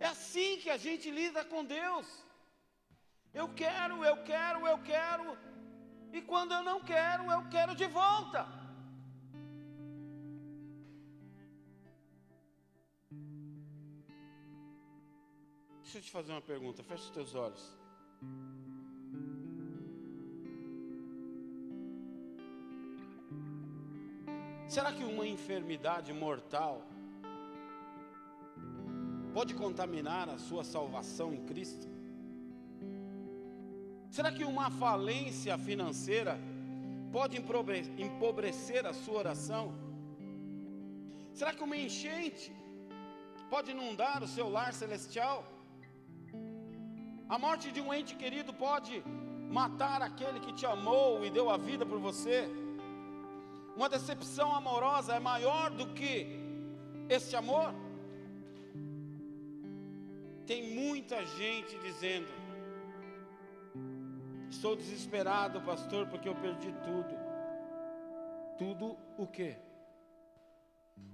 É 0.00 0.06
assim 0.06 0.58
que 0.62 0.70
a 0.70 0.76
gente 0.76 1.10
lida 1.10 1.44
com 1.44 1.64
Deus. 1.64 2.06
Eu 3.34 3.48
quero, 3.62 4.04
eu 4.04 4.16
quero, 4.24 4.66
eu 4.66 4.78
quero. 4.92 5.36
E 6.12 6.20
quando 6.22 6.52
eu 6.52 6.62
não 6.62 6.80
quero, 6.80 7.30
eu 7.30 7.42
quero 7.48 7.74
de 7.74 7.86
volta. 7.86 8.46
Deixa 15.82 15.98
eu 15.98 16.02
te 16.02 16.10
fazer 16.10 16.32
uma 16.32 16.42
pergunta, 16.42 16.82
fecha 16.82 17.04
os 17.04 17.10
teus 17.10 17.34
olhos. 17.34 17.64
Será 24.74 24.92
que 24.92 25.02
uma 25.02 25.26
enfermidade 25.26 26.12
mortal 26.12 26.82
pode 29.32 29.54
contaminar 29.54 30.28
a 30.28 30.36
sua 30.36 30.62
salvação 30.62 31.32
em 31.32 31.42
Cristo? 31.50 31.88
Será 34.10 34.30
que 34.30 34.44
uma 34.44 34.70
falência 34.70 35.56
financeira 35.56 36.38
pode 37.10 37.38
empobrecer 38.06 38.84
a 38.84 38.92
sua 38.92 39.18
oração? 39.24 39.72
Será 41.32 41.54
que 41.54 41.64
uma 41.64 41.78
enchente 41.86 42.52
pode 43.48 43.70
inundar 43.70 44.22
o 44.22 44.28
seu 44.36 44.50
lar 44.50 44.74
celestial? 44.74 45.44
A 47.26 47.38
morte 47.38 47.72
de 47.72 47.80
um 47.80 47.92
ente 47.94 48.14
querido 48.16 48.52
pode 48.52 49.02
matar 49.60 50.02
aquele 50.02 50.40
que 50.40 50.52
te 50.52 50.66
amou 50.66 51.24
e 51.24 51.30
deu 51.30 51.48
a 51.48 51.56
vida 51.56 51.86
por 51.86 51.98
você? 51.98 52.67
Uma 53.78 53.88
decepção 53.88 54.52
amorosa 54.52 55.14
é 55.14 55.20
maior 55.20 55.70
do 55.70 55.94
que 55.94 56.26
este 57.08 57.36
amor? 57.36 57.72
Tem 60.44 60.74
muita 60.74 61.24
gente 61.24 61.78
dizendo: 61.78 62.26
Estou 64.50 64.74
desesperado, 64.74 65.60
pastor, 65.60 66.08
porque 66.08 66.28
eu 66.28 66.34
perdi 66.34 66.72
tudo. 66.82 67.14
Tudo 68.58 68.96
o 69.16 69.28
quê? 69.28 69.56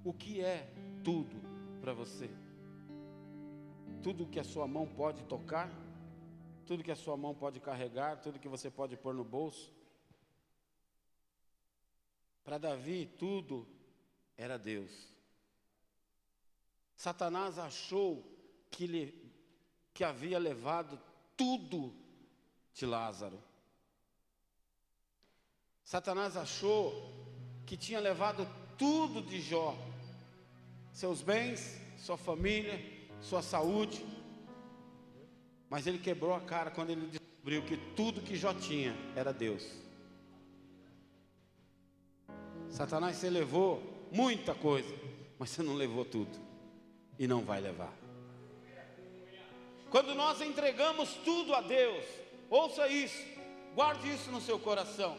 O 0.02 0.14
que 0.14 0.40
é 0.40 0.72
tudo 1.04 1.36
para 1.82 1.92
você? 1.92 2.30
Tudo 4.02 4.26
que 4.26 4.40
a 4.40 4.44
sua 4.44 4.66
mão 4.66 4.86
pode 4.86 5.22
tocar? 5.24 5.68
Tudo 6.64 6.82
que 6.82 6.92
a 6.92 6.96
sua 6.96 7.14
mão 7.14 7.34
pode 7.34 7.60
carregar? 7.60 8.22
Tudo 8.22 8.38
que 8.38 8.48
você 8.48 8.70
pode 8.70 8.96
pôr 8.96 9.12
no 9.12 9.22
bolso? 9.22 9.70
Para 12.44 12.58
Davi, 12.58 13.06
tudo 13.18 13.66
era 14.36 14.58
Deus. 14.58 14.90
Satanás 16.94 17.58
achou 17.58 18.22
que, 18.70 18.86
lhe, 18.86 19.32
que 19.94 20.04
havia 20.04 20.38
levado 20.38 21.00
tudo 21.36 21.94
de 22.74 22.84
Lázaro. 22.84 23.42
Satanás 25.84 26.36
achou 26.36 26.92
que 27.66 27.76
tinha 27.76 27.98
levado 27.98 28.46
tudo 28.76 29.22
de 29.22 29.40
Jó: 29.40 29.76
seus 30.92 31.22
bens, 31.22 31.80
sua 31.98 32.18
família, 32.18 32.78
sua 33.20 33.42
saúde. 33.42 34.04
Mas 35.70 35.86
ele 35.86 35.98
quebrou 35.98 36.34
a 36.34 36.40
cara 36.40 36.70
quando 36.70 36.90
ele 36.90 37.06
descobriu 37.06 37.64
que 37.64 37.76
tudo 37.94 38.20
que 38.20 38.36
Jó 38.36 38.52
tinha 38.52 38.94
era 39.16 39.32
Deus. 39.32 39.83
Satanás, 42.70 43.16
você 43.16 43.30
levou 43.30 43.82
muita 44.10 44.54
coisa, 44.54 44.94
mas 45.38 45.50
você 45.50 45.62
não 45.62 45.74
levou 45.74 46.04
tudo 46.04 46.38
e 47.18 47.26
não 47.26 47.42
vai 47.42 47.60
levar. 47.60 47.92
Quando 49.90 50.14
nós 50.14 50.40
entregamos 50.40 51.14
tudo 51.24 51.54
a 51.54 51.60
Deus, 51.60 52.04
ouça 52.50 52.88
isso, 52.88 53.22
guarde 53.74 54.12
isso 54.12 54.30
no 54.30 54.40
seu 54.40 54.58
coração. 54.58 55.16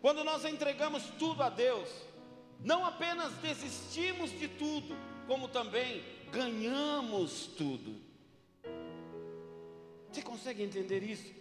Quando 0.00 0.24
nós 0.24 0.44
entregamos 0.44 1.02
tudo 1.18 1.42
a 1.42 1.50
Deus, 1.50 1.88
não 2.60 2.84
apenas 2.84 3.34
desistimos 3.34 4.30
de 4.30 4.48
tudo, 4.48 4.96
como 5.26 5.48
também 5.48 6.02
ganhamos 6.32 7.46
tudo. 7.46 8.00
Você 10.10 10.22
consegue 10.22 10.62
entender 10.62 11.02
isso? 11.02 11.34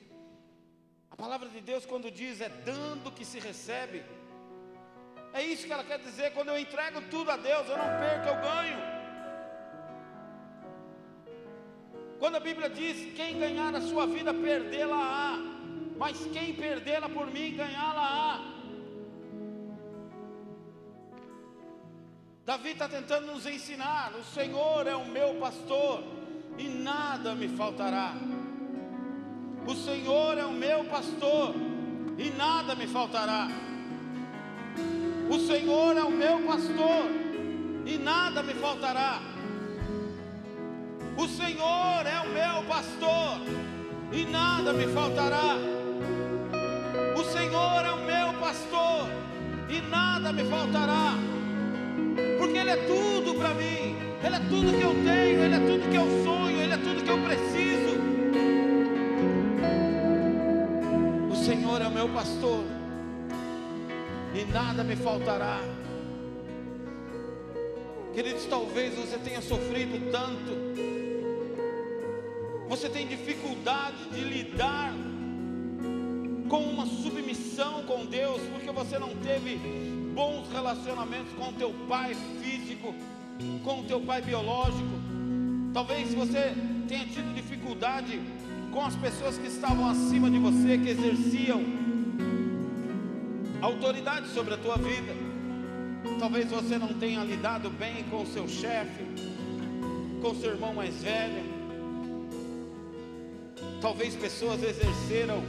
A 1.09 1.15
palavra 1.15 1.47
de 1.47 1.61
Deus, 1.61 1.85
quando 1.85 2.11
diz 2.11 2.41
é 2.41 2.49
dando 2.49 3.11
que 3.11 3.23
se 3.23 3.39
recebe, 3.39 4.03
é 5.35 5.43
isso 5.43 5.67
que 5.67 5.73
ela 5.73 5.83
quer 5.83 5.99
dizer. 5.99 6.31
Quando 6.33 6.47
eu 6.47 6.57
entrego 6.57 7.01
tudo 7.11 7.29
a 7.29 7.35
Deus, 7.35 7.67
eu 7.67 7.77
não 7.77 7.89
perco, 7.99 8.27
eu 8.29 8.37
ganho. 8.49 8.79
Quando 12.19 12.35
a 12.37 12.39
Bíblia 12.39 12.69
diz: 12.69 13.13
quem 13.13 13.37
ganhar 13.37 13.75
a 13.75 13.81
sua 13.81 14.07
vida, 14.07 14.33
perdê-la-á, 14.33 15.37
mas 15.97 16.25
quem 16.27 16.53
perdê-la 16.53 17.09
por 17.09 17.27
mim, 17.27 17.53
ganhá-la-á. 17.53 18.39
Davi 22.45 22.69
está 22.69 22.87
tentando 22.87 23.27
nos 23.27 23.45
ensinar: 23.45 24.13
o 24.13 24.23
Senhor 24.23 24.87
é 24.87 24.95
o 24.95 25.05
meu 25.05 25.35
pastor 25.35 26.01
e 26.57 26.69
nada 26.69 27.35
me 27.35 27.49
faltará. 27.49 28.13
O 29.67 29.75
Senhor 29.75 30.37
é 30.37 30.45
o 30.45 30.51
meu 30.53 30.85
pastor 30.85 31.53
e 32.17 32.29
nada 32.29 32.73
me 32.73 32.87
faltará. 32.87 33.49
O 35.29 35.39
Senhor 35.39 35.97
é 35.97 36.03
o 36.03 36.11
meu 36.11 36.39
pastor 36.41 37.09
e 37.85 37.97
nada 37.97 38.43
me 38.43 38.53
faltará. 38.53 39.21
O 41.17 41.27
Senhor 41.27 42.05
é 42.05 42.19
o 42.19 42.29
meu 42.29 42.63
pastor 42.67 43.41
e 44.11 44.25
nada 44.25 44.71
me 44.71 44.85
faltará. 44.87 45.57
O 47.17 47.23
Senhor 47.23 47.85
é 47.85 47.91
o 47.91 48.05
meu 48.05 48.39
pastor 48.39 49.09
e 49.67 49.81
nada 49.89 50.31
me 50.31 50.43
faltará. 50.43 51.13
Porque 52.37 52.57
Ele 52.57 52.69
é 52.69 52.77
tudo 52.77 53.33
para 53.35 53.53
mim, 53.55 53.95
Ele 54.23 54.35
é 54.35 54.39
tudo 54.47 54.77
que 54.77 54.83
eu 54.83 54.93
tenho, 55.03 55.43
Ele 55.43 55.55
é 55.55 55.59
tudo 55.59 55.89
que 55.89 55.97
eu 55.97 56.23
sonho, 56.23 56.61
Ele 56.61 56.73
é 56.73 56.77
tudo 56.77 57.03
que 57.03 57.09
eu 57.09 57.17
preciso. 57.23 57.95
O 61.31 61.35
Senhor 61.35 61.81
é 61.81 61.87
o 61.87 61.91
meu 61.91 62.09
pastor 62.09 62.74
e 64.35 64.43
nada 64.51 64.83
me 64.83 64.97
faltará. 64.97 65.61
Queridos, 68.13 68.45
talvez 68.45 68.93
você 68.93 69.17
tenha 69.17 69.41
sofrido 69.41 70.11
tanto, 70.11 70.51
você 72.67 72.89
tem 72.89 73.07
dificuldade 73.07 74.09
de 74.13 74.21
lidar 74.21 74.93
com 76.49 76.59
uma 76.59 76.85
submissão 76.85 77.83
com 77.83 78.05
Deus, 78.05 78.41
porque 78.51 78.71
você 78.71 78.99
não 78.99 79.15
teve 79.15 79.57
bons 80.13 80.49
relacionamentos 80.51 81.33
com 81.33 81.53
teu 81.53 81.73
pai 81.87 82.15
físico, 82.41 82.93
com 83.63 83.83
teu 83.83 84.01
pai 84.01 84.21
biológico. 84.21 84.99
Talvez 85.73 86.13
você 86.13 86.53
tenha 86.87 87.05
tido 87.05 87.33
dificuldade 87.33 88.21
com 88.71 88.85
as 88.85 88.95
pessoas 88.95 89.37
que 89.37 89.47
estavam 89.47 89.89
acima 89.89 90.29
de 90.29 90.39
você, 90.39 90.77
que 90.77 90.89
exerciam 90.89 91.84
autoridade 93.65 94.27
sobre 94.29 94.53
a 94.53 94.57
tua 94.57 94.77
vida. 94.77 95.13
Talvez 96.19 96.49
você 96.49 96.77
não 96.77 96.89
tenha 96.89 97.23
lidado 97.23 97.69
bem 97.69 98.03
com 98.09 98.21
o 98.21 98.27
seu 98.27 98.47
chefe, 98.47 99.03
com 100.21 100.29
o 100.29 100.35
seu 100.35 100.51
irmão 100.51 100.73
mais 100.73 101.01
velho. 101.01 101.55
Talvez 103.81 104.15
pessoas 104.15 104.63
exerceram 104.63 105.43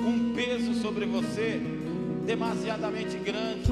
um 0.00 0.34
peso 0.34 0.74
sobre 0.80 1.04
você 1.04 1.60
demasiadamente 2.24 3.16
grande. 3.18 3.70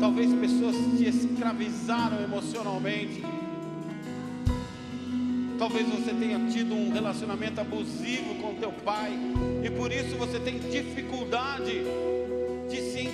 Talvez 0.00 0.32
pessoas 0.34 0.76
te 0.96 1.06
escravizaram 1.06 2.20
emocionalmente. 2.22 3.22
Talvez 5.58 5.86
você 5.86 6.12
tenha 6.14 6.50
tido 6.50 6.74
um 6.74 6.90
relacionamento 6.90 7.60
abusivo 7.60 8.36
com 8.36 8.54
teu 8.54 8.72
pai 8.72 9.12
e 9.62 9.70
por 9.70 9.92
isso 9.92 10.16
você 10.16 10.40
tem 10.40 10.58
dificuldade 10.58 11.82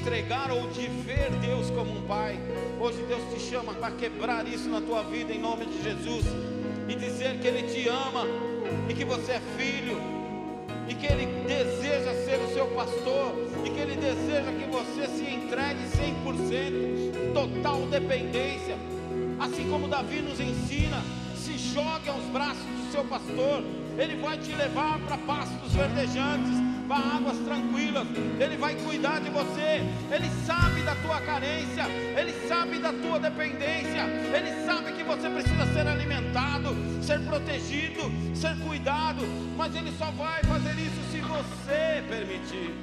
entregar 0.07 0.53
ou 0.53 0.69
de 0.69 0.87
ver 0.87 1.31
Deus 1.41 1.69
como 1.71 1.99
um 1.99 2.03
pai. 2.03 2.39
Hoje 2.81 3.03
Deus 3.09 3.23
te 3.35 3.41
chama 3.41 3.75
para 3.75 3.91
quebrar 3.91 4.47
isso 4.47 4.69
na 4.69 4.81
tua 4.81 5.03
vida 5.03 5.33
em 5.33 5.41
nome 5.41 5.67
de 5.67 5.83
Jesus. 5.83 6.25
E 6.89 6.95
dizer 6.95 7.41
que 7.41 7.49
Ele 7.49 7.65
te 7.65 7.89
ama 7.89 8.25
e 8.89 8.95
que 8.95 9.05
você 9.05 9.33
é 9.33 9.41
filho. 9.59 10.01
E 10.89 10.95
que 10.95 11.07
Ele 11.07 11.27
deseja 11.49 12.15
ser 12.25 12.39
o 12.39 12.55
seu 12.55 12.67
pastor. 12.69 13.35
E 13.65 13.71
que 13.71 13.81
Ele 13.81 13.97
deseja 13.97 14.53
que 14.53 14.71
você 14.71 15.09
se 15.09 15.25
entregue 15.25 15.81
100%, 16.25 17.33
total 17.35 17.81
dependência, 17.87 18.77
assim 19.41 19.69
como 19.69 19.89
Davi 19.89 20.21
nos 20.21 20.39
ensina, 20.39 21.03
se 21.35 21.59
jogue 21.59 22.09
aos 22.09 22.25
braços 22.27 22.63
do 22.63 22.93
seu 22.93 23.05
pastor, 23.05 23.65
Ele 23.99 24.15
vai 24.23 24.39
te 24.39 24.53
levar 24.53 25.01
para 25.01 25.19
pastos 25.19 25.73
verdejantes 25.73 26.66
para 26.87 27.17
águas 27.17 27.39
tranquilas, 27.39 28.07
Ele 28.41 28.57
vai 28.57 28.75
cuidar 28.77 29.21
de 29.21 29.31
você, 29.31 29.83
Ele 30.11 30.31
sabe 30.47 30.83
da 30.83 30.95
tua 30.97 31.21
carência, 31.21 31.85
Ele 32.19 32.33
sabe 32.49 32.79
da 32.79 32.93
tua 32.93 33.19
dependência, 33.19 34.03
Ele 34.35 34.65
sabe 34.65 34.93
que 34.93 35.03
você 35.03 35.29
precisa 35.29 35.67
ser 35.73 35.87
alimentado, 35.87 36.75
ser 37.03 37.21
protegido, 37.21 38.03
ser 38.35 38.57
cuidado, 38.67 39.23
mas 39.57 39.75
Ele 39.75 39.93
só 39.99 40.11
vai 40.13 40.43
fazer 40.45 40.75
isso 40.75 41.01
se 41.11 41.21
você 41.21 42.05
permitir. 42.09 42.75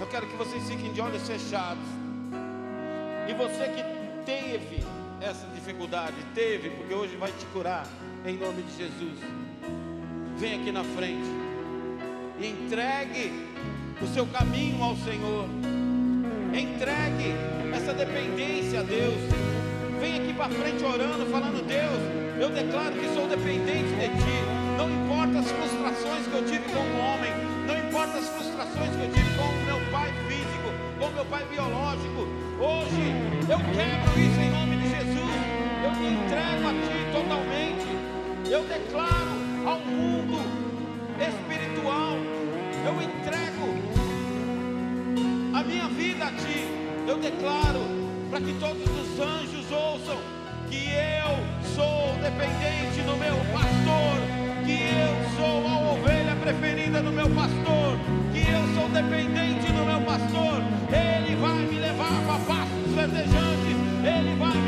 Eu 0.00 0.06
quero 0.06 0.26
que 0.26 0.36
vocês 0.36 0.68
fiquem 0.68 0.92
de 0.92 1.00
olhos 1.00 1.26
fechados. 1.26 1.84
E 3.28 3.34
você 3.34 3.64
que 3.68 4.24
teve 4.24 4.82
essa 5.20 5.46
dificuldade, 5.54 6.16
teve, 6.34 6.70
porque 6.70 6.94
hoje 6.94 7.14
vai 7.16 7.30
te 7.32 7.44
curar, 7.46 7.86
em 8.24 8.36
nome 8.36 8.62
de 8.62 8.76
Jesus 8.76 9.18
vem 10.38 10.54
aqui 10.54 10.70
na 10.70 10.84
frente. 10.84 11.28
Entregue 12.40 13.32
o 14.00 14.06
seu 14.06 14.24
caminho 14.26 14.82
ao 14.82 14.96
Senhor. 14.96 15.48
Entregue 16.54 17.34
essa 17.74 17.92
dependência 17.92 18.80
a 18.80 18.82
Deus. 18.84 19.18
Vem 20.00 20.20
aqui 20.20 20.32
para 20.32 20.48
frente 20.50 20.84
orando, 20.84 21.26
falando: 21.26 21.66
Deus, 21.66 22.00
eu 22.40 22.50
declaro 22.50 22.94
que 22.94 23.08
sou 23.14 23.26
dependente 23.26 23.90
de 23.98 24.08
Ti. 24.22 24.38
Não 24.78 24.88
importa 24.88 25.40
as 25.40 25.50
frustrações 25.50 26.26
que 26.28 26.34
eu 26.34 26.46
tive 26.46 26.64
como 26.72 26.98
homem, 27.02 27.32
não 27.66 27.76
importa 27.76 28.18
as 28.18 28.28
frustrações 28.28 28.94
que 28.94 29.02
eu 29.02 29.12
tive 29.12 29.36
com 29.36 29.42
o 29.42 29.64
meu 29.66 29.90
pai 29.90 30.12
físico, 30.28 30.70
com 31.00 31.06
o 31.06 31.12
meu 31.12 31.24
pai 31.24 31.44
biológico. 31.50 32.28
Hoje 32.60 33.10
eu 33.50 33.58
quebro 33.74 34.20
isso 34.20 34.40
em 34.40 34.50
nome 34.50 34.76
de 34.76 34.88
Jesus. 34.88 35.34
Eu 35.82 35.90
me 35.98 36.14
entrego 36.14 36.68
a 36.68 36.72
Ti 36.86 36.98
totalmente. 37.12 37.88
Eu 38.48 38.62
declaro 38.64 39.37
ao 39.68 39.78
mundo 39.80 40.40
espiritual. 41.20 42.16
Eu 42.86 43.02
entrego 43.02 43.66
a 45.54 45.62
minha 45.62 45.88
vida 45.88 46.24
a 46.24 46.30
Ti. 46.32 46.66
Eu 47.06 47.18
declaro 47.18 47.80
para 48.30 48.40
que 48.40 48.54
todos 48.54 48.82
os 48.82 49.20
anjos 49.20 49.70
ouçam 49.70 50.16
que 50.70 50.88
eu 50.88 51.32
sou 51.74 52.14
dependente 52.22 53.02
do 53.02 53.16
meu 53.16 53.36
pastor, 53.52 54.16
que 54.64 54.78
eu 55.04 55.14
sou 55.36 55.66
a 55.66 55.92
ovelha 55.92 56.34
preferida 56.36 57.02
do 57.02 57.12
meu 57.12 57.28
pastor, 57.30 57.98
que 58.32 58.50
eu 58.50 58.74
sou 58.74 58.88
dependente 58.88 59.70
do 59.72 59.84
meu 59.84 60.00
pastor. 60.00 60.62
Ele 60.88 61.36
vai 61.36 61.58
me 61.58 61.78
levar 61.78 62.22
para 62.26 62.54
pastos 62.54 62.94
verdejantes, 62.94 63.76
ele 64.02 64.34
vai 64.36 64.56
me 64.56 64.67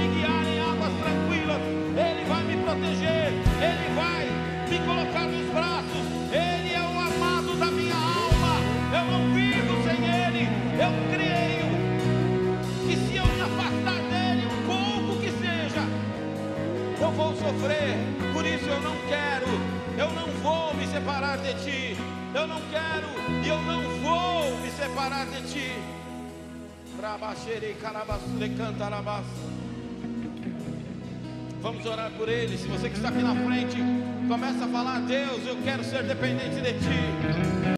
sofrer. 17.51 17.97
Por 18.33 18.47
isso 18.47 18.65
eu 18.65 18.81
não 18.81 18.97
quero, 19.09 19.47
eu 19.99 20.11
não 20.13 20.29
vou 20.43 20.75
me 20.75 20.87
separar 20.87 21.39
de 21.39 21.55
ti. 21.65 21.97
Eu 22.33 22.47
não 22.47 22.61
quero 22.71 23.09
e 23.45 23.49
eu 23.49 23.61
não 23.63 23.83
vou 23.99 24.57
me 24.59 24.71
separar 24.71 25.27
de 25.27 25.43
ti. 25.53 25.73
Vamos 31.61 31.85
orar 31.85 32.11
por 32.13 32.29
ele. 32.29 32.57
Se 32.57 32.69
você 32.69 32.89
que 32.89 32.97
está 32.97 33.09
aqui 33.09 33.23
na 33.23 33.35
frente, 33.35 33.77
começa 34.29 34.65
a 34.65 34.69
falar: 34.69 35.01
Deus, 35.01 35.45
eu 35.47 35.57
quero 35.65 35.83
ser 35.83 36.05
dependente 36.05 36.61
de 36.61 36.73
ti. 36.75 37.61